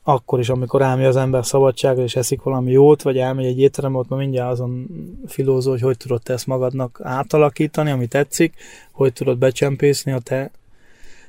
akkor 0.06 0.38
is, 0.38 0.48
amikor 0.48 0.82
elmegy 0.82 1.04
az 1.04 1.16
ember 1.16 1.46
szabadságra, 1.46 2.02
és 2.02 2.16
eszik 2.16 2.42
valami 2.42 2.70
jót, 2.70 3.02
vagy 3.02 3.18
elmegy 3.18 3.44
egy 3.44 3.60
étterembe, 3.60 3.98
ott 3.98 4.08
mindjárt 4.08 4.50
azon 4.50 4.88
filózó, 5.26 5.70
hogy 5.70 5.80
hogy 5.80 5.96
tudod 5.96 6.22
te 6.22 6.32
ezt 6.32 6.46
magadnak 6.46 7.00
átalakítani, 7.02 7.90
ami 7.90 8.06
tetszik, 8.06 8.54
hogy 8.92 9.12
tudod 9.12 9.38
becsempészni 9.38 10.12
a 10.12 10.18
te 10.18 10.50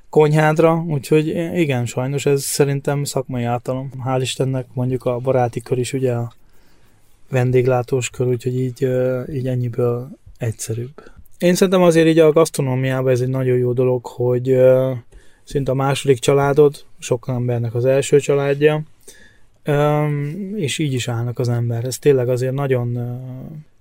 konyhádra, 0.10 0.86
úgyhogy 0.88 1.28
igen, 1.54 1.86
sajnos 1.86 2.26
ez 2.26 2.44
szerintem 2.44 3.04
szakmai 3.04 3.44
általom. 3.44 3.90
Hál' 4.06 4.20
Istennek 4.22 4.66
mondjuk 4.74 5.06
a 5.06 5.18
baráti 5.18 5.62
kör 5.62 5.78
is 5.78 5.94
ugye 5.94 6.14
a 6.14 6.34
vendéglátós 7.30 8.10
kör, 8.10 8.28
úgyhogy 8.28 8.60
így, 8.60 8.88
így 9.34 9.48
ennyiből 9.48 10.10
egyszerűbb. 10.38 11.04
Én 11.38 11.56
szerintem 11.56 11.82
azért 11.82 12.08
így 12.08 12.20
a 12.20 12.32
gasztronómiában 12.32 13.12
ez 13.12 13.22
egy 13.22 13.30
nagyon 13.30 13.58
jó 13.58 13.74
dolog, 13.74 14.06
hogy 14.06 14.58
szinte 15.46 15.72
a 15.72 15.76
második 15.76 16.20
családod, 16.20 16.84
sok 17.00 17.26
embernek 17.28 17.74
az 17.74 17.86
első 17.86 18.20
családja, 18.20 18.82
és 20.56 20.78
így 20.78 20.94
is 20.94 21.08
állnak 21.08 21.40
az 21.40 21.50
ember. 21.50 21.86
Ez 21.86 21.98
tényleg 22.00 22.30
azért 22.30 22.54
nagyon 22.54 23.20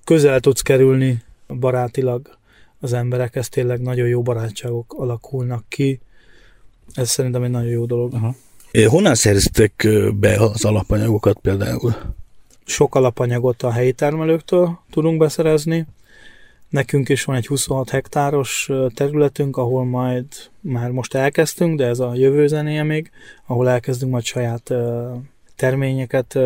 közel 0.04 0.40
tudsz 0.40 0.60
kerülni 0.60 1.22
barátilag 1.46 2.36
az 2.80 2.92
emberekhez, 2.92 3.48
tényleg 3.48 3.80
nagyon 3.80 4.08
jó 4.08 4.22
barátságok 4.22 4.94
alakulnak 4.98 5.64
ki. 5.68 6.00
Ez 6.94 7.10
szerintem 7.10 7.42
egy 7.42 7.50
nagyon 7.50 7.70
jó 7.70 7.84
dolog. 7.84 8.14
Aha. 8.14 8.34
Honnan 8.86 9.14
szereztek 9.14 9.88
be 10.14 10.34
az 10.34 10.64
alapanyagokat 10.64 11.38
például? 11.38 11.94
Sok 12.64 12.94
alapanyagot 12.94 13.62
a 13.62 13.70
helyi 13.70 13.92
termelőktől 13.92 14.78
tudunk 14.90 15.18
beszerezni, 15.18 15.86
Nekünk 16.74 17.08
is 17.08 17.24
van 17.24 17.36
egy 17.36 17.46
26 17.46 17.90
hektáros 17.90 18.70
területünk, 18.94 19.56
ahol 19.56 19.84
majd 19.84 20.26
már 20.60 20.90
most 20.90 21.14
elkezdtünk, 21.14 21.78
de 21.78 21.86
ez 21.86 21.98
a 21.98 22.14
jövő 22.14 22.46
zenéje 22.46 22.82
még, 22.82 23.10
ahol 23.46 23.68
elkezdünk 23.68 24.12
majd 24.12 24.24
saját 24.24 24.74
terményeket 25.56 26.38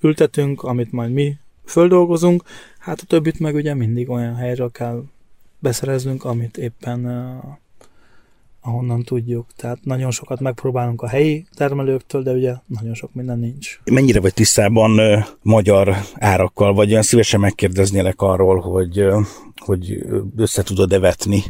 ültetünk, 0.00 0.62
amit 0.62 0.92
majd 0.92 1.12
mi 1.12 1.36
földolgozunk, 1.64 2.42
hát 2.78 3.00
a 3.00 3.06
többit 3.06 3.38
meg 3.38 3.54
ugye 3.54 3.74
mindig 3.74 4.10
olyan 4.10 4.34
helyről 4.34 4.70
kell 4.70 5.02
beszereznünk, 5.58 6.24
amit 6.24 6.56
éppen 6.56 7.06
ahonnan 8.62 9.02
tudjuk. 9.02 9.46
Tehát 9.56 9.78
nagyon 9.84 10.10
sokat 10.10 10.40
megpróbálunk 10.40 11.02
a 11.02 11.08
helyi 11.08 11.46
termelőktől, 11.54 12.22
de 12.22 12.32
ugye 12.32 12.54
nagyon 12.66 12.94
sok 12.94 13.14
minden 13.14 13.38
nincs. 13.38 13.80
Mennyire 13.84 14.20
vagy 14.20 14.34
tisztában 14.34 14.98
ö, 14.98 15.18
magyar 15.42 15.96
árakkal, 16.14 16.74
vagy 16.74 16.90
olyan 16.90 17.02
szívesen 17.02 17.40
megkérdeznélek 17.40 18.20
arról, 18.20 18.60
hogy, 18.60 18.98
ö, 18.98 19.20
hogy 19.56 20.06
össze 20.36 20.62
tudod-e 20.62 20.98
vetni 20.98 21.42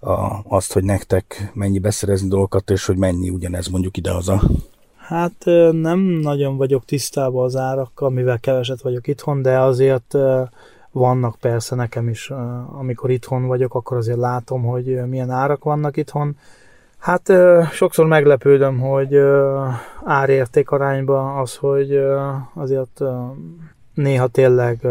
a, 0.00 0.42
azt, 0.48 0.72
hogy 0.72 0.84
nektek 0.84 1.50
mennyi 1.54 1.78
beszerezni 1.78 2.28
dolgokat, 2.28 2.70
és 2.70 2.86
hogy 2.86 2.96
mennyi 2.96 3.30
ugyanez 3.30 3.68
mondjuk 3.68 3.96
idehaza? 3.96 4.42
Hát 4.96 5.46
ö, 5.46 5.72
nem 5.72 5.98
nagyon 5.98 6.56
vagyok 6.56 6.84
tisztában 6.84 7.44
az 7.44 7.56
árakkal, 7.56 8.10
mivel 8.10 8.38
keveset 8.38 8.80
vagyok 8.80 9.06
itthon, 9.06 9.42
de 9.42 9.58
azért 9.58 10.14
vannak 10.92 11.36
persze 11.40 11.74
nekem 11.74 12.08
is, 12.08 12.30
amikor 12.78 13.10
itthon 13.10 13.46
vagyok, 13.46 13.74
akkor 13.74 13.96
azért 13.96 14.18
látom, 14.18 14.62
hogy 14.62 15.06
milyen 15.06 15.30
árak 15.30 15.64
vannak 15.64 15.96
itthon. 15.96 16.36
Hát 16.98 17.32
sokszor 17.72 18.06
meglepődöm, 18.06 18.78
hogy 18.78 19.16
árérték 20.04 20.70
arányban 20.70 21.38
az, 21.38 21.56
hogy 21.56 21.98
azért 22.54 23.00
néha 23.94 24.26
tényleg 24.26 24.86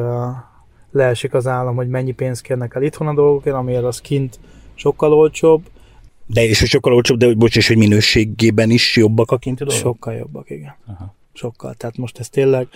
leesik 0.91 1.33
az 1.33 1.47
állam, 1.47 1.75
hogy 1.75 1.87
mennyi 1.87 2.11
pénzt 2.11 2.41
kérnek 2.41 2.75
el 2.75 2.81
itthon 2.81 3.07
a 3.07 3.13
dolgokért, 3.13 3.55
amiért 3.55 3.83
az 3.83 4.01
kint 4.01 4.39
sokkal 4.73 5.13
olcsóbb, 5.13 5.63
De 6.25 6.43
és 6.43 6.57
sokkal 6.57 6.93
olcsóbb, 6.93 7.17
de 7.17 7.25
hogy 7.25 7.37
bocs, 7.37 7.55
és 7.55 7.67
hogy 7.67 7.77
minőségében 7.77 8.69
is 8.69 8.97
jobbak 8.97 9.31
a 9.31 9.37
kinti 9.37 9.63
dolgok? 9.63 9.81
Sokkal 9.81 10.13
jobbak, 10.13 10.49
igen. 10.49 10.75
Aha. 10.87 11.15
Sokkal. 11.33 11.73
Tehát 11.73 11.97
most 11.97 12.19
ez 12.19 12.29
tényleg, 12.29 12.67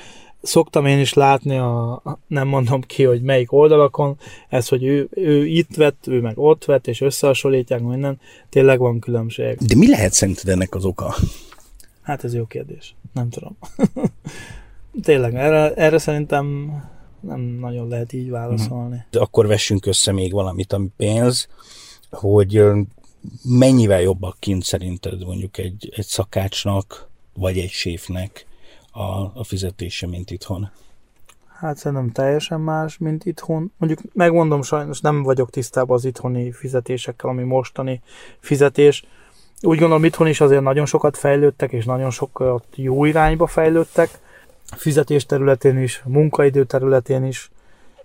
szoktam 0.45 0.85
én 0.85 0.99
is 0.99 1.13
látni, 1.13 1.57
a, 1.57 2.01
nem 2.27 2.47
mondom 2.47 2.81
ki, 2.81 3.03
hogy 3.03 3.21
melyik 3.21 3.51
oldalakon, 3.51 4.17
ez, 4.49 4.67
hogy 4.67 4.83
ő, 4.83 5.09
ő 5.11 5.45
itt 5.45 5.75
vett, 5.75 6.07
ő 6.07 6.21
meg 6.21 6.37
ott 6.37 6.65
vett, 6.65 6.87
és 6.87 7.01
összehasonlítják 7.01 7.81
minden, 7.81 8.19
tényleg 8.49 8.79
van 8.79 8.99
különbség. 8.99 9.57
De 9.57 9.75
mi 9.75 9.89
lehet 9.89 10.13
szerinted 10.13 10.49
ennek 10.49 10.75
az 10.75 10.85
oka? 10.85 11.15
Hát 12.01 12.23
ez 12.23 12.33
jó 12.33 12.45
kérdés. 12.45 12.95
Nem 13.13 13.29
tudom. 13.29 13.57
tényleg, 15.01 15.35
erre, 15.35 15.73
erre 15.73 15.97
szerintem 15.97 16.73
nem 17.19 17.41
nagyon 17.41 17.87
lehet 17.87 18.13
így 18.13 18.29
válaszolni. 18.29 19.05
De 19.09 19.19
akkor 19.19 19.47
vessünk 19.47 19.85
össze 19.85 20.11
még 20.11 20.31
valamit, 20.31 20.73
ami 20.73 20.87
pénz, 20.97 21.47
hogy 22.11 22.63
mennyivel 23.43 24.01
jobbak 24.01 24.35
kint 24.39 24.63
szerinted 24.63 25.25
mondjuk 25.25 25.57
egy, 25.57 25.91
egy 25.95 26.05
szakácsnak, 26.05 27.09
vagy 27.33 27.57
egy 27.57 27.69
séfnek 27.69 28.45
a, 28.95 29.31
a 29.33 29.43
fizetése, 29.43 30.07
mint 30.07 30.31
itthon? 30.31 30.69
Hát 31.47 31.77
szerintem 31.77 32.11
teljesen 32.11 32.61
más, 32.61 32.97
mint 32.97 33.25
itthon. 33.25 33.71
Mondjuk 33.77 34.13
megmondom, 34.13 34.61
sajnos 34.61 35.01
nem 35.01 35.23
vagyok 35.23 35.49
tisztában 35.49 35.95
az 35.95 36.05
itthoni 36.05 36.51
fizetésekkel, 36.51 37.29
ami 37.29 37.43
mostani 37.43 38.01
fizetés. 38.39 39.05
Úgy 39.61 39.79
gondolom, 39.79 40.05
itthon 40.05 40.27
is 40.27 40.41
azért 40.41 40.61
nagyon 40.61 40.85
sokat 40.85 41.17
fejlődtek, 41.17 41.71
és 41.71 41.85
nagyon 41.85 42.09
sokat 42.09 42.65
jó 42.75 43.05
irányba 43.05 43.47
fejlődtek. 43.47 44.09
Fizetés 44.63 45.25
területén 45.25 45.77
is, 45.77 46.01
munkaidő 46.05 46.65
területén 46.65 47.23
is, 47.23 47.51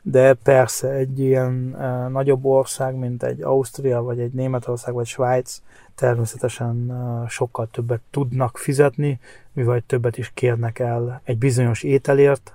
de 0.03 0.35
persze 0.35 0.89
egy 0.89 1.21
ilyen 1.21 1.77
e, 1.81 2.09
nagyobb 2.09 2.45
ország, 2.45 2.95
mint 2.95 3.23
egy 3.23 3.43
Ausztria, 3.43 4.03
vagy 4.03 4.21
egy 4.21 4.33
Németország, 4.33 4.95
vagy 4.95 5.07
Svájc, 5.07 5.61
természetesen 5.95 6.91
e, 6.91 7.29
sokkal 7.29 7.69
többet 7.73 8.01
tudnak 8.11 8.59
fizetni, 8.59 9.21
mivel 9.53 9.83
többet 9.87 10.19
is 10.19 10.31
kérnek 10.35 10.79
el 10.79 11.21
egy 11.25 11.39
bizonyos 11.39 11.83
ételért, 11.83 12.55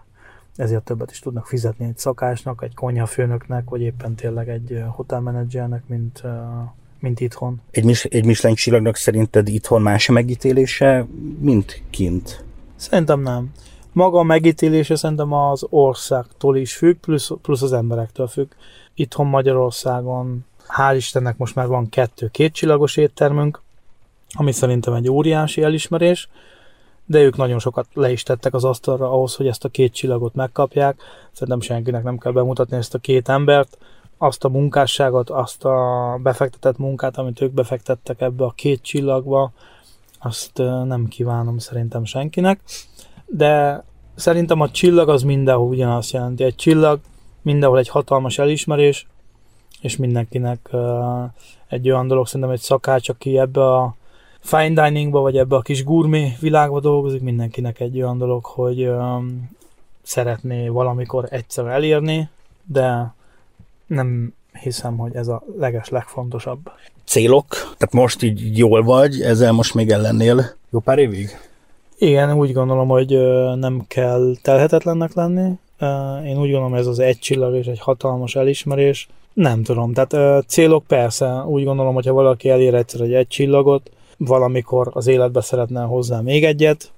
ezért 0.55 0.83
többet 0.83 1.11
is 1.11 1.19
tudnak 1.19 1.47
fizetni 1.47 1.85
egy 1.85 1.97
szakásnak, 1.97 2.63
egy 2.63 2.73
konyhafőnöknek, 2.73 3.69
vagy 3.69 3.81
éppen 3.81 4.15
tényleg 4.15 4.49
egy 4.49 4.71
ö, 4.71 4.79
hotelmenedzsernek, 4.79 5.87
mint, 5.87 6.21
ö, 6.23 6.29
mint 6.99 7.19
itthon. 7.19 7.61
Egy, 7.71 8.07
egy 8.09 8.25
Michelin 8.25 8.55
csillagnak 8.55 8.95
szerinted 8.95 9.47
itthon 9.47 9.81
más 9.81 10.09
a 10.09 10.11
megítélése, 10.11 11.05
mint 11.39 11.81
kint? 11.89 12.43
Szerintem 12.75 13.21
nem. 13.21 13.51
Maga 13.95 14.19
a 14.19 14.23
megítélése 14.23 14.95
szerintem 14.95 15.33
az 15.33 15.65
országtól 15.69 16.57
is 16.57 16.75
függ, 16.75 16.95
plusz, 16.95 17.31
plusz 17.41 17.61
az 17.61 17.73
emberektől 17.73 18.27
függ. 18.27 18.51
Itthon 18.93 19.25
Magyarországon, 19.25 20.45
hál' 20.77 20.93
Istennek 20.95 21.37
most 21.37 21.55
már 21.55 21.67
van 21.67 21.89
kettő 21.89 22.27
kétcsillagos 22.27 22.97
éttermünk, 22.97 23.61
ami 24.33 24.51
szerintem 24.51 24.93
egy 24.93 25.09
óriási 25.09 25.63
elismerés, 25.63 26.29
de 27.05 27.19
ők 27.19 27.37
nagyon 27.37 27.59
sokat 27.59 27.87
le 27.93 28.11
is 28.11 28.23
tettek 28.23 28.53
az 28.53 28.63
asztalra 28.63 29.11
ahhoz, 29.11 29.35
hogy 29.35 29.47
ezt 29.47 29.65
a 29.65 29.69
két 29.69 29.93
csillagot 29.93 30.33
megkapják. 30.35 31.01
Szerintem 31.31 31.61
senkinek 31.61 32.03
nem 32.03 32.17
kell 32.17 32.31
bemutatni 32.31 32.77
ezt 32.77 32.93
a 32.93 32.99
két 32.99 33.29
embert, 33.29 33.77
azt 34.17 34.43
a 34.43 34.49
munkásságot, 34.49 35.29
azt 35.29 35.65
a 35.65 36.19
befektetett 36.23 36.77
munkát, 36.77 37.17
amit 37.17 37.41
ők 37.41 37.51
befektettek 37.51 38.21
ebbe 38.21 38.43
a 38.43 38.53
két 38.55 38.81
csillagba, 38.81 39.51
azt 40.19 40.57
nem 40.83 41.07
kívánom 41.07 41.57
szerintem 41.57 42.05
senkinek. 42.05 42.59
De 43.25 43.83
szerintem 44.15 44.61
a 44.61 44.71
csillag 44.71 45.09
az 45.09 45.23
mindenhol 45.23 45.67
ugyanazt 45.67 46.13
jelenti. 46.13 46.43
Egy 46.43 46.55
csillag 46.55 46.99
mindenhol 47.41 47.77
egy 47.77 47.89
hatalmas 47.89 48.37
elismerés, 48.37 49.07
és 49.81 49.97
mindenkinek 49.97 50.69
uh, 50.71 51.23
egy 51.67 51.89
olyan 51.89 52.07
dolog, 52.07 52.25
szerintem 52.25 52.49
egy 52.49 52.59
szakács, 52.59 53.09
aki 53.09 53.37
ebbe 53.37 53.73
a 53.73 53.95
fine 54.39 54.87
diningba, 54.87 55.19
vagy 55.19 55.37
ebbe 55.37 55.55
a 55.55 55.61
kis 55.61 55.83
gurmé 55.83 56.35
világba 56.39 56.79
dolgozik, 56.79 57.21
mindenkinek 57.21 57.79
egy 57.79 58.01
olyan 58.01 58.17
dolog, 58.17 58.45
hogy 58.45 58.87
um, 58.87 59.49
szeretné 60.01 60.67
valamikor 60.67 61.27
egyszer 61.29 61.65
elérni, 61.65 62.29
de 62.63 63.13
nem 63.87 64.33
hiszem, 64.61 64.97
hogy 64.97 65.15
ez 65.15 65.27
a 65.27 65.43
leges 65.57 65.89
legfontosabb. 65.89 66.71
Célok? 67.03 67.47
Tehát 67.49 67.93
most 67.93 68.23
így 68.23 68.57
jól 68.57 68.83
vagy, 68.83 69.21
ezzel 69.21 69.51
most 69.51 69.73
még 69.73 69.89
ellennél 69.89 70.55
jó 70.69 70.79
pár 70.79 70.97
évig? 70.97 71.29
Igen, 71.97 72.33
úgy 72.33 72.53
gondolom, 72.53 72.87
hogy 72.87 73.09
nem 73.55 73.85
kell 73.87 74.33
telhetetlennek 74.41 75.13
lenni. 75.13 75.51
Én 76.25 76.37
úgy 76.39 76.51
gondolom, 76.51 76.73
ez 76.73 76.87
az 76.87 76.99
egy 76.99 77.19
csillag 77.19 77.55
és 77.55 77.65
egy 77.65 77.79
hatalmas 77.79 78.35
elismerés. 78.35 79.07
Nem 79.33 79.63
tudom, 79.63 79.93
tehát 79.93 80.45
célok 80.47 80.83
persze, 80.83 81.43
úgy 81.45 81.63
gondolom, 81.63 81.93
hogyha 81.93 82.13
valaki 82.13 82.49
elér 82.49 82.73
egyszer 82.73 83.01
egy 83.01 83.13
egy 83.13 83.27
csillagot, 83.27 83.91
valamikor 84.17 84.89
az 84.93 85.07
életbe 85.07 85.41
szeretne 85.41 85.83
hozzá 85.83 86.19
még 86.19 86.43
egyet. 86.43 86.91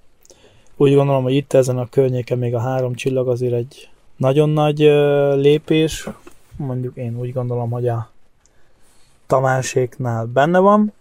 Úgy 0.76 0.96
gondolom, 0.96 1.24
hogy 1.24 1.34
itt 1.34 1.54
ezen 1.54 1.78
a 1.78 1.90
környéken 1.90 2.38
még 2.38 2.56
a 2.56 2.60
három 2.60 2.96
csillag 2.96 3.28
azért 3.28 3.54
egy 3.54 3.90
nagyon 4.18 4.50
nagy 4.50 4.80
lépés. 5.42 6.10
Mondjuk 6.56 6.96
én 6.96 7.18
úgy 7.20 7.34
gondolom, 7.34 7.70
hogy 7.70 7.88
a 7.88 8.10
Tamáséknál 9.28 10.26
benne 10.26 10.60
van. 10.60 10.94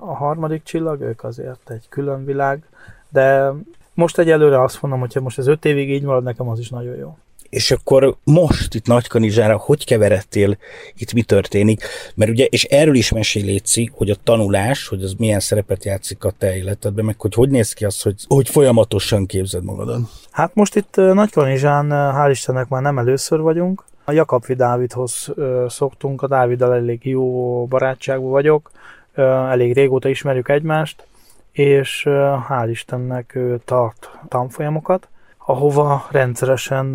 A 0.00 0.14
harmadik 0.14 0.62
csillag, 0.62 1.00
ők 1.00 1.24
azért 1.24 1.70
egy 1.70 1.84
külön 1.88 2.24
világ, 2.24 2.62
de 3.08 3.52
most 3.94 4.18
egyelőre 4.18 4.62
azt 4.62 4.82
mondom, 4.82 5.00
hogyha 5.00 5.20
most 5.20 5.38
ez 5.38 5.46
öt 5.46 5.64
évig 5.64 5.90
így 5.90 6.02
marad, 6.02 6.22
nekem 6.22 6.48
az 6.48 6.58
is 6.58 6.68
nagyon 6.68 6.96
jó. 6.96 7.16
És 7.50 7.70
akkor 7.70 8.16
most 8.24 8.74
itt 8.74 8.86
Nagykanizsára 8.86 9.56
hogy 9.56 9.84
keveredtél, 9.84 10.56
itt 10.96 11.12
mi 11.12 11.22
történik? 11.22 11.82
Mert 12.14 12.30
ugye, 12.30 12.44
és 12.44 12.64
erről 12.64 12.94
is 12.94 13.12
mesélj 13.12 13.44
Léci, 13.44 13.90
hogy 13.94 14.10
a 14.10 14.16
tanulás, 14.22 14.88
hogy 14.88 15.02
az 15.02 15.14
milyen 15.18 15.40
szerepet 15.40 15.84
játszik 15.84 16.24
a 16.24 16.30
te 16.30 16.56
életedben, 16.56 17.04
meg 17.04 17.20
hogy 17.20 17.34
hogy 17.34 17.50
néz 17.50 17.72
ki 17.72 17.84
az, 17.84 18.02
hogy, 18.02 18.14
hogy 18.26 18.48
folyamatosan 18.48 19.26
képzed 19.26 19.64
magadat. 19.64 20.00
Hát 20.30 20.54
most 20.54 20.76
itt 20.76 20.96
Nagykanizsán, 20.96 21.88
hál' 21.90 22.30
Istennek 22.30 22.68
már 22.68 22.82
nem 22.82 22.98
először 22.98 23.40
vagyunk. 23.40 23.84
A 24.04 24.12
Jakabfi 24.12 24.54
Dávidhoz 24.54 25.34
szoktunk, 25.68 26.22
a 26.22 26.26
Dáviddal 26.26 26.74
elég 26.74 27.06
jó 27.06 27.66
barátságban 27.66 28.30
vagyok, 28.30 28.70
elég 29.18 29.74
régóta 29.74 30.08
ismerjük 30.08 30.48
egymást, 30.48 31.06
és 31.52 32.02
hál' 32.48 32.68
Istennek 32.70 33.34
ő 33.34 33.60
tart 33.64 34.10
tanfolyamokat, 34.28 35.08
ahova 35.46 36.06
rendszeresen 36.10 36.94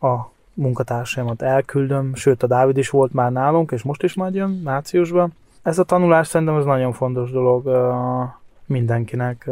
a 0.00 0.30
munkatársaimat 0.54 1.42
elküldöm, 1.42 2.14
sőt 2.14 2.42
a 2.42 2.46
Dávid 2.46 2.76
is 2.76 2.90
volt 2.90 3.12
már 3.12 3.32
nálunk, 3.32 3.70
és 3.70 3.82
most 3.82 4.02
is 4.02 4.14
majd 4.14 4.34
jön 4.34 4.60
márciusban. 4.64 5.32
Ez 5.62 5.78
a 5.78 5.84
tanulás 5.84 6.26
szerintem 6.26 6.56
ez 6.56 6.64
nagyon 6.64 6.92
fontos 6.92 7.30
dolog 7.30 7.70
mindenkinek. 8.66 9.50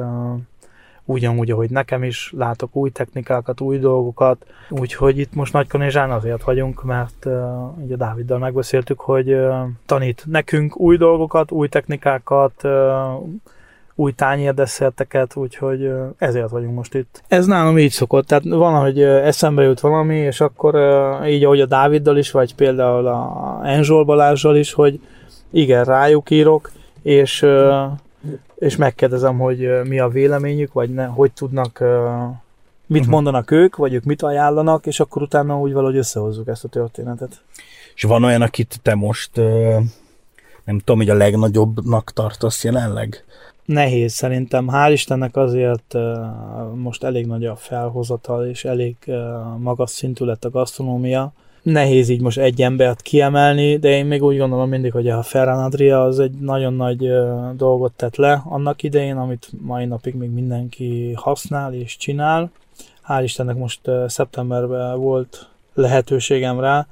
Ugyanúgy, 1.10 1.50
ahogy 1.50 1.70
nekem 1.70 2.02
is, 2.02 2.32
látok 2.36 2.76
új 2.76 2.90
technikákat, 2.90 3.60
új 3.60 3.78
dolgokat, 3.78 4.46
úgyhogy 4.68 5.18
itt 5.18 5.34
most 5.34 5.52
Nagykanizsán 5.52 6.10
azért 6.10 6.42
vagyunk, 6.42 6.82
mert 6.82 7.24
uh, 7.24 7.82
ugye 7.84 7.96
Dáviddal 7.96 8.38
megbeszéltük, 8.38 9.00
hogy 9.00 9.32
uh, 9.32 9.54
tanít 9.86 10.24
nekünk 10.26 10.78
új 10.78 10.96
dolgokat, 10.96 11.50
új 11.50 11.68
technikákat, 11.68 12.52
uh, 12.62 12.70
új 13.94 14.12
tányérdesszerteket, 14.12 15.36
úgyhogy 15.36 15.92
ezért 16.18 16.50
vagyunk 16.50 16.74
most 16.74 16.94
itt. 16.94 17.22
Ez 17.28 17.46
nálam 17.46 17.78
így 17.78 17.90
szokott, 17.90 18.26
tehát 18.26 18.44
van, 18.44 18.80
hogy 18.80 19.02
eszembe 19.02 19.62
jut 19.62 19.80
valami, 19.80 20.16
és 20.16 20.40
akkor 20.40 20.74
így, 21.26 21.44
ahogy 21.44 21.60
a 21.60 21.66
Dáviddal 21.66 22.16
is, 22.16 22.30
vagy 22.30 22.54
például 22.54 23.06
a 23.06 23.60
Enzsol 23.64 24.04
Balázsral 24.04 24.56
is, 24.56 24.72
hogy 24.72 25.00
igen, 25.50 25.84
rájuk 25.84 26.30
írok, 26.30 26.70
és 27.02 27.46
és 28.58 28.76
megkérdezem, 28.76 29.38
hogy 29.38 29.80
mi 29.84 29.98
a 29.98 30.08
véleményük, 30.08 30.72
vagy 30.72 30.90
ne, 30.90 31.04
hogy 31.04 31.32
tudnak, 31.32 31.84
mit 32.86 33.02
Mhm. 33.02 33.10
mondanak 33.10 33.50
ők, 33.50 33.76
vagy 33.76 33.94
ők 33.94 34.04
mit 34.04 34.22
ajánlanak, 34.22 34.86
és 34.86 35.00
akkor 35.00 35.22
utána 35.22 35.58
úgy 35.60 35.72
valahogy 35.72 35.96
összehozzuk 35.96 36.48
ezt 36.48 36.64
a 36.64 36.68
történetet. 36.68 37.42
És 37.94 38.02
van 38.02 38.24
olyan, 38.24 38.42
akit 38.42 38.78
te 38.82 38.94
most 38.94 39.30
nem 40.64 40.78
tudom, 40.78 40.96
hogy 40.96 41.10
a 41.10 41.14
legnagyobbnak 41.14 42.12
tartasz 42.12 42.64
jelenleg? 42.64 43.24
Nehéz 43.64 44.12
szerintem. 44.12 44.68
Hál' 44.72 44.90
Istennek 44.92 45.36
azért 45.36 45.94
most 46.74 47.04
elég 47.04 47.26
nagy 47.26 47.44
a 47.44 47.56
felhozatal, 47.56 48.46
és 48.46 48.64
elég 48.64 48.96
magas 49.58 49.90
szintű 49.90 50.24
lett 50.24 50.44
a 50.44 50.50
gasztronómia. 50.50 51.32
Nehéz 51.62 52.08
így 52.08 52.20
most 52.20 52.38
egy 52.38 52.62
embert 52.62 53.02
kiemelni, 53.02 53.76
de 53.76 53.88
én 53.88 54.06
még 54.06 54.22
úgy 54.22 54.38
gondolom 54.38 54.68
mindig, 54.68 54.92
hogy 54.92 55.08
a 55.08 55.22
Ferran 55.22 55.64
Adria 55.64 56.02
az 56.02 56.18
egy 56.18 56.32
nagyon 56.32 56.74
nagy 56.74 57.12
dolgot 57.56 57.92
tett 57.92 58.16
le 58.16 58.42
annak 58.44 58.82
idején, 58.82 59.16
amit 59.16 59.48
mai 59.60 59.84
napig 59.84 60.14
még 60.14 60.30
mindenki 60.30 61.12
használ 61.16 61.74
és 61.74 61.96
csinál. 61.96 62.50
Hál' 63.08 63.20
Istennek 63.22 63.56
most 63.56 63.80
szeptemberben 64.06 64.98
volt 64.98 65.48
lehetőségem 65.74 66.60
rá, 66.60 66.86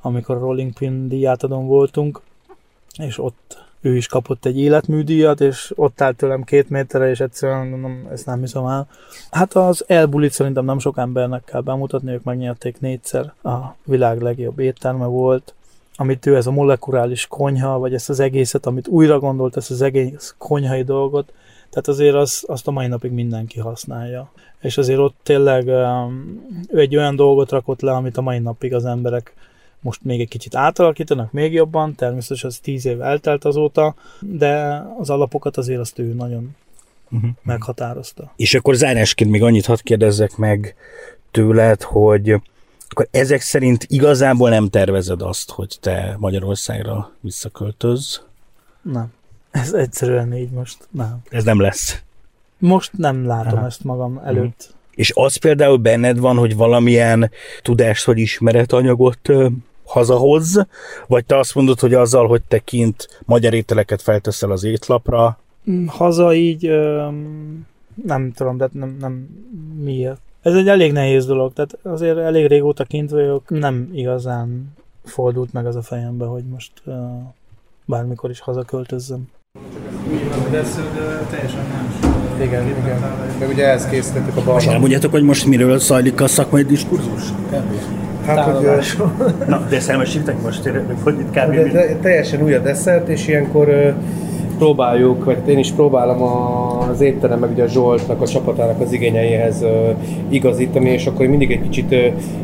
amikor 0.00 0.36
a 0.36 0.38
Rolling 0.38 0.72
Pin 0.72 1.08
díjátadon 1.08 1.66
voltunk, 1.66 2.20
és 2.98 3.18
ott 3.18 3.66
ő 3.80 3.96
is 3.96 4.06
kapott 4.06 4.44
egy 4.44 4.58
életműdíjat, 4.58 5.40
és 5.40 5.72
ott 5.76 6.00
állt 6.00 6.16
tőlem 6.16 6.42
két 6.42 6.70
méterre, 6.70 7.10
és 7.10 7.20
egyszerűen 7.20 7.66
nem, 7.66 8.08
ezt 8.12 8.26
nem 8.26 8.40
hiszem 8.40 8.66
el. 8.66 8.88
Hát 9.30 9.54
az 9.54 9.84
elbulit 9.86 10.32
szerintem 10.32 10.64
nem 10.64 10.78
sok 10.78 10.98
embernek 10.98 11.44
kell 11.44 11.60
bemutatni, 11.60 12.12
ők 12.12 12.22
megnyerték 12.22 12.80
négyszer, 12.80 13.32
a 13.42 13.56
világ 13.84 14.20
legjobb 14.20 14.58
étterme 14.58 15.06
volt, 15.06 15.54
amit 15.96 16.26
ő 16.26 16.36
ez 16.36 16.46
a 16.46 16.50
molekuláris 16.50 17.26
konyha, 17.26 17.78
vagy 17.78 17.94
ezt 17.94 18.08
az 18.08 18.20
egészet, 18.20 18.66
amit 18.66 18.88
újra 18.88 19.18
gondolt, 19.18 19.56
ezt 19.56 19.70
az 19.70 19.82
egész 19.82 20.34
konyhai 20.38 20.82
dolgot, 20.82 21.32
tehát 21.70 21.88
azért 21.88 22.14
az, 22.14 22.44
azt 22.46 22.68
a 22.68 22.70
mai 22.70 22.86
napig 22.86 23.10
mindenki 23.10 23.60
használja. 23.60 24.30
És 24.60 24.78
azért 24.78 24.98
ott 24.98 25.14
tényleg 25.22 25.66
um, 25.66 26.46
ő 26.68 26.78
egy 26.78 26.96
olyan 26.96 27.16
dolgot 27.16 27.50
rakott 27.50 27.80
le, 27.80 27.92
amit 27.92 28.16
a 28.16 28.20
mai 28.20 28.38
napig 28.38 28.74
az 28.74 28.84
emberek 28.84 29.34
most 29.80 30.04
még 30.04 30.20
egy 30.20 30.28
kicsit 30.28 30.54
átalakítanak 30.54 31.32
még 31.32 31.52
jobban, 31.52 31.94
természetesen 31.94 32.50
az 32.50 32.58
tíz 32.58 32.86
év 32.86 33.00
eltelt 33.00 33.44
azóta, 33.44 33.94
de 34.20 34.82
az 34.98 35.10
alapokat 35.10 35.56
azért 35.56 35.80
azt 35.80 35.98
ő 35.98 36.12
nagyon 36.12 36.56
uh-huh. 37.10 37.30
meghatározta. 37.42 38.32
És 38.36 38.54
akkor 38.54 38.74
zárásként 38.74 39.30
még 39.30 39.42
annyit 39.42 39.66
hadd 39.66 39.78
kérdezzek 39.82 40.36
meg 40.36 40.74
tőled, 41.30 41.82
hogy 41.82 42.40
akkor 42.88 43.08
ezek 43.10 43.40
szerint 43.40 43.84
igazából 43.88 44.50
nem 44.50 44.68
tervezed 44.68 45.22
azt, 45.22 45.50
hogy 45.50 45.76
te 45.80 46.16
Magyarországra 46.18 47.12
visszaköltöz? 47.20 48.22
Nem. 48.82 49.12
Ez 49.50 49.72
egyszerűen 49.72 50.34
így 50.34 50.50
most 50.50 50.88
nem. 50.90 51.18
Ez 51.28 51.44
nem 51.44 51.60
lesz. 51.60 52.02
Most 52.58 52.92
nem 52.96 53.26
látom 53.26 53.58
Aha. 53.58 53.66
ezt 53.66 53.84
magam 53.84 54.20
előtt. 54.24 54.60
Uh-huh. 54.60 54.76
És 54.90 55.12
az 55.14 55.36
például 55.36 55.76
benned 55.76 56.18
van, 56.18 56.36
hogy 56.36 56.56
valamilyen 56.56 57.30
tudást 57.62 58.04
vagy 58.04 58.18
ismeretanyagot 58.18 59.30
hazahoz, 59.88 60.66
vagy 61.06 61.24
te 61.24 61.38
azt 61.38 61.54
mondod, 61.54 61.80
hogy 61.80 61.94
azzal, 61.94 62.26
hogy 62.26 62.42
te 62.48 62.58
kint 62.58 63.22
magyar 63.24 63.54
ételeket 63.54 64.02
felteszel 64.02 64.50
az 64.50 64.64
étlapra? 64.64 65.38
Mm, 65.70 65.86
haza 65.86 66.34
így 66.34 66.70
nem 68.04 68.32
tudom, 68.32 68.56
de 68.56 68.68
nem, 68.72 68.96
nem 69.00 69.28
miért. 69.82 70.20
Ez 70.42 70.54
egy 70.54 70.68
elég 70.68 70.92
nehéz 70.92 71.26
dolog, 71.26 71.52
tehát 71.52 71.78
azért 71.82 72.18
elég 72.18 72.46
régóta 72.46 72.84
kint 72.84 73.10
vagyok, 73.10 73.50
nem 73.50 73.90
igazán 73.92 74.72
fordult 75.04 75.52
meg 75.52 75.66
az 75.66 75.76
a 75.76 75.82
fejembe, 75.82 76.24
hogy 76.24 76.42
most 76.44 76.72
uh, 76.84 76.94
bármikor 77.84 78.30
is 78.30 78.40
hazaköltözzem. 78.40 79.28
De 80.50 80.58
ez 80.58 80.80
teljesen 81.30 81.64
más. 81.66 82.10
Igen, 82.42 82.66
igen. 82.66 83.00
Meg 83.38 83.48
ugye 83.48 83.66
ehhez 83.66 83.86
készítettük 83.86 84.36
a 84.36 84.44
balmat. 84.44 84.64
elmondjátok, 84.64 85.10
hogy 85.10 85.22
most 85.22 85.46
miről 85.46 85.78
zajlik 85.78 86.20
a 86.20 86.26
szakmai 86.26 86.62
diskurzus? 86.62 87.22
Hát, 88.28 88.56
hogy, 88.56 88.66
Na, 89.48 89.66
de 89.70 89.80
szelmesítek 89.80 90.42
most, 90.42 90.70
hogy 91.02 91.18
itt 91.18 91.30
kb. 91.30 91.54
De, 91.54 91.62
de, 91.62 91.96
teljesen 92.02 92.42
új 92.42 92.54
a 92.54 92.58
desszert, 92.58 93.08
és 93.08 93.28
ilyenkor 93.28 93.94
próbáljuk, 94.58 95.24
vagy 95.24 95.36
én 95.46 95.58
is 95.58 95.70
próbálom 95.72 96.22
az 96.90 97.00
étterem, 97.00 97.38
meg 97.38 97.50
ugye 97.50 97.62
a 97.62 97.68
Zsoltnak, 97.68 98.20
a 98.20 98.26
csapatának 98.26 98.80
az 98.80 98.92
igényeihez 98.92 99.64
igazítani, 100.28 100.90
és 100.90 101.06
akkor 101.06 101.26
mindig 101.26 101.50
egy 101.50 101.62
kicsit 101.62 101.94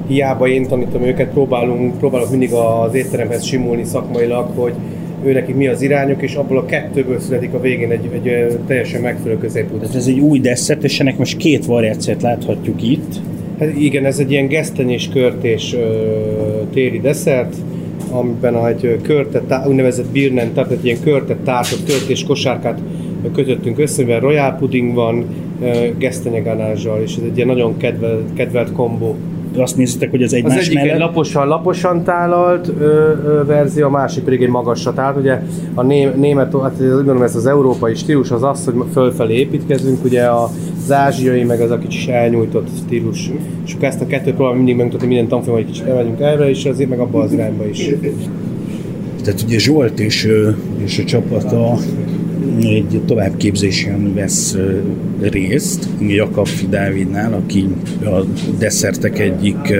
hiába 0.07 0.47
én 0.47 0.66
tanítom 0.66 1.03
őket, 1.03 1.29
próbálunk, 1.29 1.99
próbálok 1.99 2.31
mindig 2.31 2.53
az 2.53 2.94
étteremhez 2.94 3.44
simulni 3.44 3.85
szakmailag, 3.85 4.49
hogy 4.57 4.73
ő 5.25 5.33
neki 5.33 5.53
mi 5.53 5.66
az 5.66 5.83
irányok, 5.83 6.23
és 6.23 6.35
abból 6.35 6.59
a 6.59 6.64
kettőből 6.64 7.20
születik 7.20 7.55
a 7.55 7.61
végén 7.61 7.90
egy, 7.90 8.11
egy 8.12 8.59
teljesen 8.66 9.01
megfelelő 9.01 9.38
középút. 9.38 9.81
Tehát 9.81 9.94
ez 9.94 10.07
egy 10.07 10.18
új 10.18 10.40
desszert, 10.40 10.85
és 10.85 11.01
ennek 11.01 11.18
most 11.18 11.37
két 11.37 11.66
variációt 11.66 12.23
láthatjuk 12.23 12.83
itt. 12.83 13.20
Hát 13.59 13.77
igen, 13.77 14.05
ez 14.05 14.19
egy 14.19 14.31
ilyen 14.31 14.49
gesztenyés 14.49 15.09
körtés 15.09 15.75
ö, 15.75 15.83
téli 16.73 17.01
desszert, 17.01 17.57
amiben 18.11 18.67
egy 18.67 18.99
körtet, 19.03 19.67
úgynevezett 19.67 20.11
birnen, 20.11 20.53
tehát 20.53 20.71
egy 20.71 20.85
ilyen 20.85 21.01
körtet 21.01 21.38
tártott 21.38 21.85
körtés 21.87 22.25
kosárkát 22.25 22.81
kötöttünk 23.33 23.79
össze, 23.79 24.03
mivel 24.03 24.21
royal 24.21 24.53
pudding 24.53 24.95
van, 24.95 25.25
gesztenyeganázsal, 25.99 27.03
és 27.03 27.17
ez 27.17 27.23
egy 27.23 27.37
ilyen 27.37 27.49
nagyon 27.49 27.77
kedvelt, 27.77 28.35
kedvelt 28.35 28.73
kombó 28.73 29.17
azt 29.57 29.77
nézitek, 29.77 30.11
hogy 30.11 30.23
az 30.23 30.35
egymás 30.35 30.57
Az 30.57 30.64
egyik 30.64 30.75
mellett... 30.75 30.93
egy 30.93 30.99
laposan, 30.99 31.49
laposan 31.49 32.05
tálalt 32.05 32.73
ö, 32.79 32.85
ö, 32.85 33.45
verzió, 33.47 33.87
a 33.87 33.90
másik 33.90 34.25
pedig 34.25 34.43
egy 34.43 34.49
magasra 34.49 34.93
tált. 34.93 35.17
Ugye 35.17 35.43
a 35.75 35.83
né, 35.83 36.11
német, 36.17 36.57
hát 36.62 36.81
úgy 36.81 37.05
mondom, 37.05 37.23
ez 37.23 37.37
az 37.37 37.47
európai 37.47 37.95
stílus 37.95 38.31
az 38.31 38.43
az, 38.43 38.64
hogy 38.64 38.75
fölfelé 38.93 39.35
építkezünk, 39.35 40.05
ugye 40.05 40.31
az 40.31 40.93
ázsiai, 40.93 41.45
meg 41.45 41.61
az 41.61 41.71
a 41.71 41.79
kicsit 41.79 42.09
elnyújtott 42.11 42.69
stílus. 42.87 43.31
És 43.67 43.75
akkor 43.75 43.85
ezt 43.85 44.01
a 44.01 44.07
kettőt 44.07 44.35
próbálom 44.35 44.57
mindig 44.57 44.77
megmutatni 44.77 45.07
minden 45.07 45.29
tanfolyam, 45.29 45.57
hogy 45.57 45.67
kicsit 45.67 45.87
elmegyünk 45.87 46.21
erre, 46.21 46.49
és 46.49 46.64
azért 46.64 46.88
meg 46.88 46.99
abba 46.99 47.21
az 47.21 47.33
irányba 47.33 47.67
is. 47.69 47.90
Tehát 49.25 49.43
ugye 49.47 49.59
Zsolt 49.59 50.01
és, 50.01 50.29
és 50.85 50.99
a 50.99 51.05
csapata 51.05 51.77
egy 52.62 53.01
továbbképzésen 53.07 54.14
vesz 54.14 54.57
részt, 55.21 55.88
Jakab 56.01 56.49
Dávidnál, 56.71 57.33
aki 57.33 57.67
a 58.05 58.25
desszertek 58.59 59.19
egyik 59.19 59.75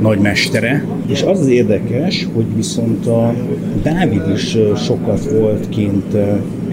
nagymestere. 0.00 0.84
És 1.06 1.22
az 1.22 1.40
az 1.40 1.48
érdekes, 1.48 2.28
hogy 2.34 2.46
viszont 2.56 3.06
a 3.06 3.34
Dávid 3.82 4.22
is 4.34 4.56
sokat 4.84 5.30
volt 5.30 5.68
kint 5.68 6.16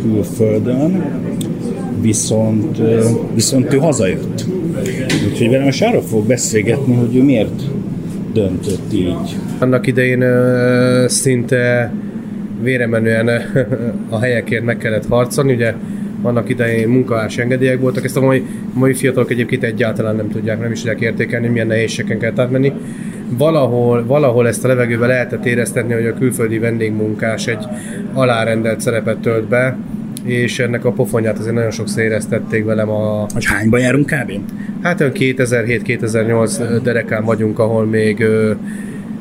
külföldön, 0.02 1.04
viszont, 2.02 2.82
viszont 3.34 3.74
ő 3.74 3.78
hazajött. 3.78 4.46
Úgyhogy 5.30 5.50
velem 5.50 5.64
most 5.64 5.84
arra 5.84 6.02
fog 6.02 6.28
beszélgetni, 6.28 6.96
hogy 6.96 7.16
ő 7.16 7.24
miért 7.24 7.62
döntött 8.34 8.94
így. 8.94 9.38
Annak 9.60 9.88
idején 9.88 10.24
szinte 11.08 11.94
véremenően 12.64 13.30
a 14.10 14.20
helyekért 14.20 14.64
meg 14.64 14.78
kellett 14.78 15.08
harcolni, 15.08 15.54
ugye 15.54 15.74
annak 16.22 16.50
idején 16.50 16.88
munkás 16.88 17.38
engedélyek 17.38 17.80
voltak, 17.80 18.04
ezt 18.04 18.18
a 18.18 18.22
mai, 18.22 18.46
mai 18.74 18.94
fiatalok 18.94 19.32
egyébként 19.32 19.64
egyáltalán 19.64 20.16
nem 20.16 20.30
tudják, 20.30 20.60
nem 20.60 20.72
is 20.72 20.80
tudják 20.80 21.02
értékelni, 21.02 21.48
milyen 21.48 21.68
nehézségeken 21.68 22.20
kell 22.20 22.46
átmenni. 22.46 22.74
Valahol, 23.38 24.06
valahol 24.06 24.48
ezt 24.48 24.66
a 24.66 24.68
levegőbe 24.68 25.08
lehetett 25.08 25.46
éreztetni, 25.46 25.94
hogy 25.94 26.06
a 26.06 26.14
külföldi 26.14 26.60
vendégmunkás 26.60 27.48
egy 27.48 27.66
alárendelt 28.14 28.82
szerepet 28.82 29.18
tölt 29.18 29.48
be, 29.48 29.78
és 30.24 30.60
ennek 30.60 30.86
a 30.86 30.92
pofonját 30.92 31.38
azért 31.38 31.56
nagyon 31.56 31.72
sokszor 31.72 32.04
éreztették 32.04 32.66
velem 32.66 32.90
a... 32.90 33.26
Hogy 33.34 33.46
hányba 33.46 33.78
járunk 33.78 34.06
kb? 34.06 34.32
Hát 34.82 35.00
olyan 35.00 35.14
2007-2008 35.16 36.80
derekán 36.84 37.26
vagyunk, 37.26 37.60
ahol 37.60 37.86
még 37.86 38.26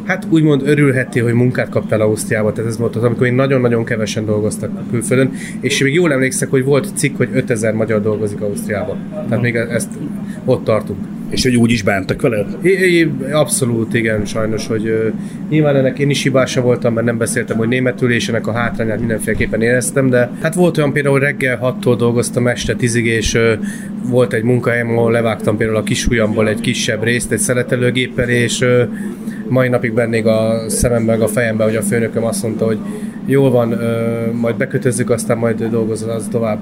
hát 0.04 0.26
úgymond 0.30 0.62
örülheti, 0.64 1.20
hogy 1.20 1.32
munkát 1.32 1.68
kaptál 1.68 2.00
Ausztriába, 2.00 2.52
tehát 2.52 2.70
ez 2.70 2.78
volt 2.78 2.96
az, 2.96 3.02
amikor 3.02 3.26
én 3.26 3.34
nagyon-nagyon 3.34 3.84
kevesen 3.84 4.24
dolgoztak 4.24 4.70
külföldön, 4.90 5.32
és 5.60 5.82
még 5.82 5.94
jól 5.94 6.12
emlékszek, 6.12 6.50
hogy 6.50 6.64
volt 6.64 6.88
cikk, 6.94 7.16
hogy 7.16 7.28
5000 7.32 7.74
magyar 7.74 8.02
dolgozik 8.02 8.40
Ausztriába. 8.40 8.96
Tehát 9.28 9.42
még 9.42 9.54
ezt 9.54 9.88
ott 10.44 10.64
tartunk. 10.64 10.98
És 11.30 11.42
hogy 11.42 11.56
úgy 11.56 11.70
is 11.70 11.82
bántak 11.82 12.20
veled? 12.20 12.46
É, 12.62 12.70
é, 12.70 13.12
abszolút, 13.30 13.94
igen, 13.94 14.24
sajnos, 14.24 14.66
hogy 14.66 14.88
uh, 14.88 15.12
nyilván 15.48 15.76
ennek 15.76 15.98
én 15.98 16.10
is 16.10 16.22
hibása 16.22 16.60
voltam, 16.60 16.94
mert 16.94 17.06
nem 17.06 17.18
beszéltem, 17.18 17.56
hogy 17.56 17.68
németül, 17.68 18.12
és 18.12 18.28
ennek 18.28 18.46
a 18.46 18.52
hátrányát 18.52 18.98
mindenféleképpen 18.98 19.62
éreztem, 19.62 20.10
de 20.10 20.30
hát 20.42 20.54
volt 20.54 20.78
olyan 20.78 20.92
például, 20.92 21.14
hogy 21.14 21.22
reggel 21.22 21.76
6-tól 21.82 21.94
dolgoztam 21.98 22.46
este 22.46 22.74
10 22.74 22.94
és 22.94 23.34
uh, 23.34 23.52
volt 24.06 24.32
egy 24.32 24.42
munkahelyem, 24.42 24.88
ahol 24.88 25.12
levágtam 25.12 25.56
például 25.56 25.78
a 25.78 25.82
kisujjamból 25.82 26.48
egy 26.48 26.60
kisebb 26.60 27.02
részt, 27.02 27.32
egy 27.32 27.38
szeletelőgéppel, 27.38 28.28
és 28.28 28.60
uh, 28.60 28.88
mai 29.52 29.68
napig 29.68 29.92
bennék 29.92 30.26
a 30.26 30.64
szememben, 30.66 31.20
a 31.20 31.28
fejemben, 31.28 31.66
hogy 31.66 31.76
a 31.76 31.82
főnököm 31.82 32.24
azt 32.24 32.42
mondta, 32.42 32.64
hogy 32.64 32.78
jól 33.26 33.50
van, 33.50 33.72
ö, 33.72 34.32
majd 34.32 34.56
bekötözzük, 34.56 35.10
aztán 35.10 35.38
majd 35.38 35.64
dolgozol 35.64 36.10
az 36.10 36.28
tovább. 36.30 36.58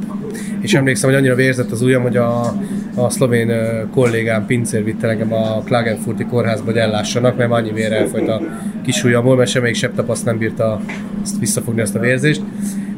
És 0.61 0.74
emlékszem, 0.74 1.11
hogy 1.11 1.18
annyira 1.18 1.35
vérzett 1.35 1.70
az 1.70 1.83
ujjam, 1.83 2.03
hogy 2.03 2.16
a, 2.16 2.55
a 2.94 3.11
szlovén 3.11 3.53
kollégám 3.94 4.46
pincér 4.46 4.85
vitte 4.85 5.09
engem 5.09 5.33
a 5.33 5.62
Klagenfurti 5.64 6.24
kórházba, 6.24 6.64
hogy 6.64 6.76
ellássanak, 6.76 7.37
mert 7.37 7.50
annyi 7.50 7.72
vér 7.72 7.92
elfolyt 7.92 8.29
a 8.29 8.40
kis 8.85 9.05
ujjamból, 9.05 9.37
mert 9.37 9.50
semmelyik 9.50 9.76
septapaszt 9.76 10.24
nem 10.24 10.38
bírta 10.38 10.81
ezt 11.22 11.38
visszafogni 11.38 11.81
ezt 11.81 11.94
a 11.94 11.98
vérzést. 11.98 12.42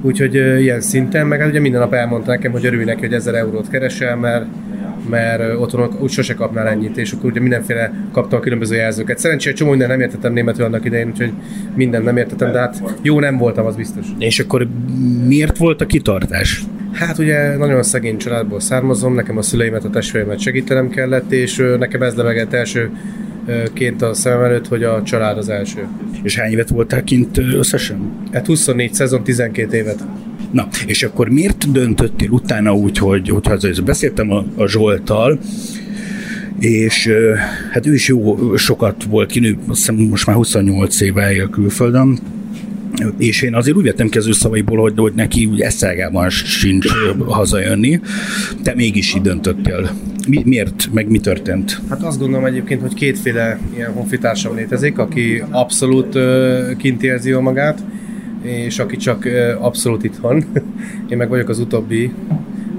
Úgyhogy 0.02 0.36
ö, 0.36 0.56
ilyen 0.56 0.80
szinten, 0.80 1.26
meg 1.26 1.40
hát 1.40 1.48
ugye 1.48 1.60
minden 1.60 1.80
nap 1.80 1.92
elmondta 1.92 2.30
nekem, 2.30 2.52
hogy 2.52 2.66
örülj 2.66 2.84
neki, 2.84 3.00
hogy 3.00 3.12
1000 3.12 3.34
eurót 3.34 3.70
keresel, 3.70 4.16
mert 4.16 4.44
mert 5.12 5.58
otthon 5.58 5.96
úgy 6.00 6.10
sose 6.10 6.34
kapnál 6.34 6.68
ennyit, 6.68 6.96
és 6.96 7.12
akkor 7.12 7.30
ugye 7.30 7.40
mindenféle 7.40 7.92
kaptam 8.12 8.38
a 8.38 8.42
különböző 8.42 8.74
jelzőket. 8.74 9.18
Szerencsére 9.18 9.54
csomó 9.54 9.70
minden 9.70 9.88
nem 9.88 10.00
értettem 10.00 10.32
németül 10.32 10.64
annak 10.64 10.84
idején, 10.84 11.08
úgyhogy 11.08 11.32
minden 11.74 12.02
nem 12.02 12.16
értettem, 12.16 12.52
de 12.52 12.58
hát 12.58 12.82
jó 13.02 13.20
nem 13.20 13.38
voltam, 13.38 13.66
az 13.66 13.76
biztos. 13.76 14.06
És 14.18 14.40
akkor 14.40 14.68
miért 15.26 15.56
volt 15.56 15.80
a 15.80 15.86
kitartás? 15.86 16.64
Hát 16.92 17.18
ugye 17.18 17.56
nagyon 17.56 17.82
szegény 17.82 18.16
családból 18.16 18.60
származom, 18.60 19.14
nekem 19.14 19.36
a 19.36 19.42
szüleimet, 19.42 19.84
a 19.84 19.90
testvéremet 19.90 20.38
segítenem 20.38 20.88
kellett, 20.88 21.32
és 21.32 21.62
nekem 21.78 22.02
ez 22.02 22.14
levegett 22.14 22.52
első 22.52 22.90
ként 23.72 24.02
a 24.02 24.14
szemem 24.14 24.42
előtt, 24.42 24.68
hogy 24.68 24.82
a 24.82 25.02
család 25.02 25.38
az 25.38 25.48
első. 25.48 25.86
És 26.22 26.38
hány 26.38 26.50
évet 26.50 26.68
voltál 26.68 27.04
kint 27.04 27.38
összesen? 27.38 28.12
Hát 28.32 28.46
24 28.46 28.94
szezon, 28.94 29.22
12 29.22 29.76
évet. 29.76 30.04
Na, 30.52 30.68
és 30.86 31.02
akkor 31.02 31.28
miért 31.28 31.72
döntöttél 31.72 32.30
utána 32.30 32.74
úgy, 32.74 32.98
hogy, 32.98 33.28
hogy 33.28 33.46
hazajössz? 33.46 33.78
Beszéltem 33.78 34.30
a, 34.30 34.44
a 34.56 34.66
Zsoltal, 34.66 35.38
és 36.58 37.10
hát 37.70 37.86
ő 37.86 37.94
is 37.94 38.08
jó 38.08 38.56
sokat 38.56 39.04
volt 39.04 39.30
kinő, 39.30 39.56
azt 39.68 39.78
hiszem 39.78 39.94
most 39.94 40.26
már 40.26 40.36
28 40.36 41.00
éve 41.00 41.34
él 41.34 41.48
külföldön, 41.48 42.18
és 43.18 43.42
én 43.42 43.54
azért 43.54 43.76
úgy 43.76 43.84
vettem 43.84 44.08
ki 44.08 44.18
az 44.18 44.28
szavaiból, 44.32 44.78
hogy, 44.78 44.92
hogy 44.96 45.12
neki 45.14 45.46
úgy 45.46 45.60
eszelgában 45.60 46.30
sincs 46.30 46.86
hazajönni, 47.26 48.00
te 48.62 48.74
mégis 48.74 49.14
így 49.14 49.22
döntöttél. 49.22 49.90
Mi, 50.28 50.42
miért, 50.44 50.88
meg 50.92 51.10
mi 51.10 51.18
történt? 51.18 51.80
Hát 51.88 52.02
azt 52.02 52.18
gondolom 52.18 52.44
egyébként, 52.44 52.80
hogy 52.80 52.94
kétféle 52.94 53.58
ilyen 53.74 53.92
honfitársam 53.92 54.54
létezik, 54.56 54.98
aki 54.98 55.42
abszolút 55.50 56.14
uh, 56.14 56.76
kint 56.76 57.02
érzi 57.02 57.32
magát, 57.32 57.82
és 58.42 58.78
aki 58.78 58.96
csak 58.96 59.28
abszolút 59.58 60.04
itthon. 60.04 60.44
Én 61.10 61.16
meg 61.16 61.28
vagyok 61.28 61.48
az 61.48 61.58
utóbbi, 61.58 62.12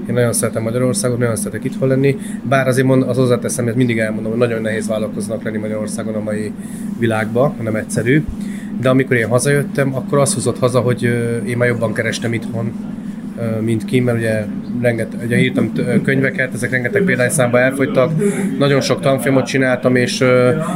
én 0.08 0.14
nagyon 0.14 0.32
szeretem 0.32 0.62
Magyarországot, 0.62 1.18
nagyon 1.18 1.36
szeretek 1.36 1.64
itthon 1.64 1.88
lenni, 1.88 2.16
bár 2.42 2.68
azért 2.68 2.86
mond, 2.86 3.02
az 3.02 3.16
hozzáteszem, 3.16 3.64
hogy 3.64 3.74
mindig 3.74 3.98
elmondom, 3.98 4.30
hogy 4.30 4.40
nagyon 4.40 4.60
nehéz 4.60 4.88
vállalkoznak 4.88 5.42
lenni 5.42 5.58
Magyarországon 5.58 6.14
a 6.14 6.20
mai 6.20 6.52
világban, 6.98 7.54
nem 7.62 7.74
egyszerű. 7.74 8.24
De 8.80 8.88
amikor 8.88 9.16
én 9.16 9.28
hazajöttem, 9.28 9.94
akkor 9.94 10.18
azt 10.18 10.34
hozott 10.34 10.58
haza, 10.58 10.80
hogy 10.80 11.02
én 11.46 11.56
már 11.56 11.68
jobban 11.68 11.92
kerestem 11.92 12.32
itthon, 12.32 12.72
mint 13.60 13.84
ki, 13.84 14.00
mert 14.00 14.18
ugye, 14.18 14.44
renget, 14.80 15.16
ugye 15.24 15.38
írtam 15.38 15.72
könyveket, 16.02 16.54
ezek 16.54 16.70
rengeteg 16.70 17.02
példányszámba 17.02 17.58
elfogytak, 17.60 18.12
nagyon 18.58 18.80
sok 18.80 19.00
tanfilmot 19.00 19.46
csináltam, 19.46 19.96
és 19.96 20.24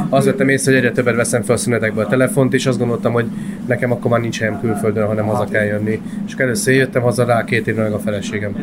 azt 0.09 0.25
vettem 0.25 0.49
észre, 0.49 0.71
hogy 0.71 0.81
egyre 0.81 0.91
többet 0.91 1.15
veszem 1.15 1.41
fel 1.41 1.55
a 1.55 1.57
szünetekbe 1.57 2.01
a 2.01 2.07
telefont, 2.07 2.53
és 2.53 2.65
azt 2.65 2.77
gondoltam, 2.77 3.13
hogy 3.13 3.25
nekem 3.67 3.91
akkor 3.91 4.11
már 4.11 4.21
nincs 4.21 4.39
helyem 4.39 4.59
külföldön, 4.59 5.07
hanem 5.07 5.25
haza 5.25 5.45
kell 5.51 5.65
jönni. 5.65 6.01
És 6.27 6.33
először 6.33 6.73
jöttem 6.73 7.01
haza 7.01 7.25
rá 7.25 7.43
két 7.43 7.67
évre 7.67 7.81
meg 7.81 7.93
a 7.93 7.99
feleségem, 7.99 8.55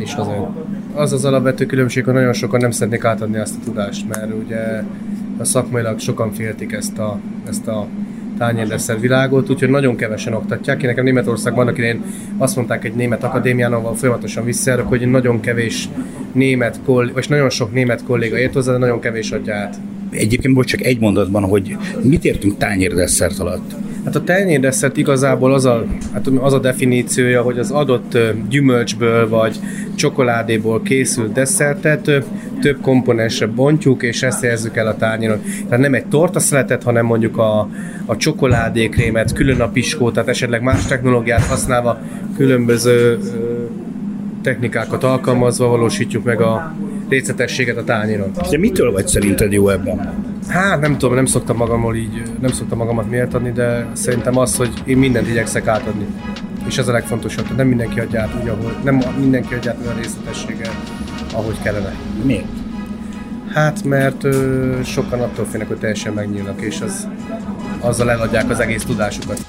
és 0.00 0.14
hazajön. 0.14 0.48
Az 0.94 1.12
az 1.12 1.24
alapvető 1.24 1.66
különbség, 1.66 2.04
hogy 2.04 2.14
nagyon 2.14 2.32
sokan 2.32 2.60
nem 2.60 2.70
szeretnék 2.70 3.04
átadni 3.04 3.38
azt 3.38 3.54
a 3.60 3.64
tudást, 3.64 4.08
mert 4.08 4.32
ugye 4.44 4.82
a 5.38 5.44
szakmailag 5.44 5.98
sokan 5.98 6.32
féltik 6.32 6.72
ezt 6.72 6.98
a, 6.98 7.18
ezt 7.48 7.66
a 7.66 7.86
tányérdesszer 8.44 9.00
világot, 9.00 9.50
úgyhogy 9.50 9.68
nagyon 9.68 9.96
kevesen 9.96 10.32
oktatják. 10.32 10.82
Én 10.82 10.88
nekem 10.88 11.04
Németországban 11.04 11.66
annak 11.66 11.78
idején 11.78 12.02
azt 12.38 12.56
mondták 12.56 12.84
egy 12.84 12.94
német 12.94 13.24
akadémián, 13.24 13.72
ahol 13.72 13.94
folyamatosan 13.94 14.44
visszajárok, 14.44 14.88
hogy 14.88 15.10
nagyon 15.10 15.40
kevés 15.40 15.88
német 16.32 16.80
koll, 16.84 17.10
vagy 17.12 17.26
nagyon 17.28 17.50
sok 17.50 17.72
német 17.72 18.04
kolléga 18.04 18.38
ért 18.38 18.52
hozzá, 18.52 18.72
de 18.72 18.78
nagyon 18.78 19.00
kevés 19.00 19.30
adja 19.30 19.54
át. 19.54 19.76
Egyébként 20.10 20.54
volt 20.54 20.66
csak 20.66 20.80
egy 20.80 21.00
mondatban, 21.00 21.42
hogy 21.42 21.76
mit 22.02 22.24
értünk 22.24 22.58
tányérdesszert 22.58 23.38
alatt? 23.38 23.74
Hát 24.04 24.16
a 24.16 24.24
tányérdesszert 24.24 24.96
igazából 24.96 25.54
az 25.54 25.64
a, 25.64 25.84
hát 26.12 26.26
az 26.26 26.52
a 26.52 26.58
definíciója, 26.58 27.42
hogy 27.42 27.58
az 27.58 27.70
adott 27.70 28.18
gyümölcsből 28.48 29.28
vagy 29.28 29.58
csokoládéból 29.94 30.82
készült 30.82 31.32
desszertet 31.32 32.10
több 32.60 32.80
komponensre 32.80 33.46
bontjuk, 33.46 34.02
és 34.02 34.22
ezt 34.22 34.40
helyezzük 34.40 34.76
el 34.76 34.86
a 34.86 34.96
tányéron. 34.96 35.42
Tehát 35.64 35.80
nem 35.80 35.94
egy 35.94 36.06
tortaszeletet, 36.06 36.82
hanem 36.82 37.06
mondjuk 37.06 37.38
a, 37.38 37.68
a 38.04 38.16
csokoládékrémet, 38.16 39.32
külön 39.32 39.60
a 39.60 39.68
piskót, 39.68 40.12
tehát 40.12 40.28
esetleg 40.28 40.62
más 40.62 40.86
technológiát 40.86 41.44
használva 41.44 41.98
különböző 42.36 43.18
technikákat 44.42 45.04
alkalmazva 45.04 45.66
valósítjuk 45.66 46.24
meg 46.24 46.40
a 46.40 46.74
részletességet 47.08 47.76
a 47.76 47.84
tányéron. 47.84 48.30
De 48.50 48.58
mitől 48.58 48.92
vagy 48.92 49.06
szerinted 49.06 49.52
jó 49.52 49.68
ebben? 49.68 50.12
Hát 50.48 50.80
nem 50.80 50.98
tudom, 50.98 51.14
nem 51.14 51.26
szoktam 51.26 51.56
magammal 51.56 51.96
így, 51.96 52.22
nem 52.40 52.50
szoktam 52.50 52.78
magamat 52.78 53.10
miért 53.10 53.34
adni, 53.34 53.52
de 53.52 53.86
szerintem 53.92 54.38
az, 54.38 54.56
hogy 54.56 54.72
én 54.84 54.96
mindent 54.96 55.28
igyekszek 55.28 55.66
átadni. 55.66 56.06
És 56.66 56.78
ez 56.78 56.88
a 56.88 56.92
legfontosabb, 56.92 57.46
hogy 57.46 57.56
nem 57.56 57.66
mindenki 57.66 58.00
adja 58.00 58.20
át 58.20 58.34
úgy, 58.42 58.48
ahol, 58.48 58.76
nem 58.82 59.02
mindenki 59.18 59.54
adja 59.54 59.70
át 59.70 59.78
olyan 59.82 59.96
részletességgel, 59.96 60.72
ahogy 61.32 61.62
kellene. 61.62 61.94
Miért? 62.22 62.44
Hát, 63.52 63.84
mert 63.84 64.24
ö, 64.24 64.80
sokan 64.84 65.20
attól 65.20 65.44
félnek, 65.44 65.68
hogy 65.68 65.78
teljesen 65.78 66.12
megnyílnak, 66.12 66.60
és 66.60 66.80
az, 66.80 67.08
azzal 67.80 68.10
eladják 68.10 68.50
az 68.50 68.60
egész 68.60 68.84
tudásukat. 68.84 69.40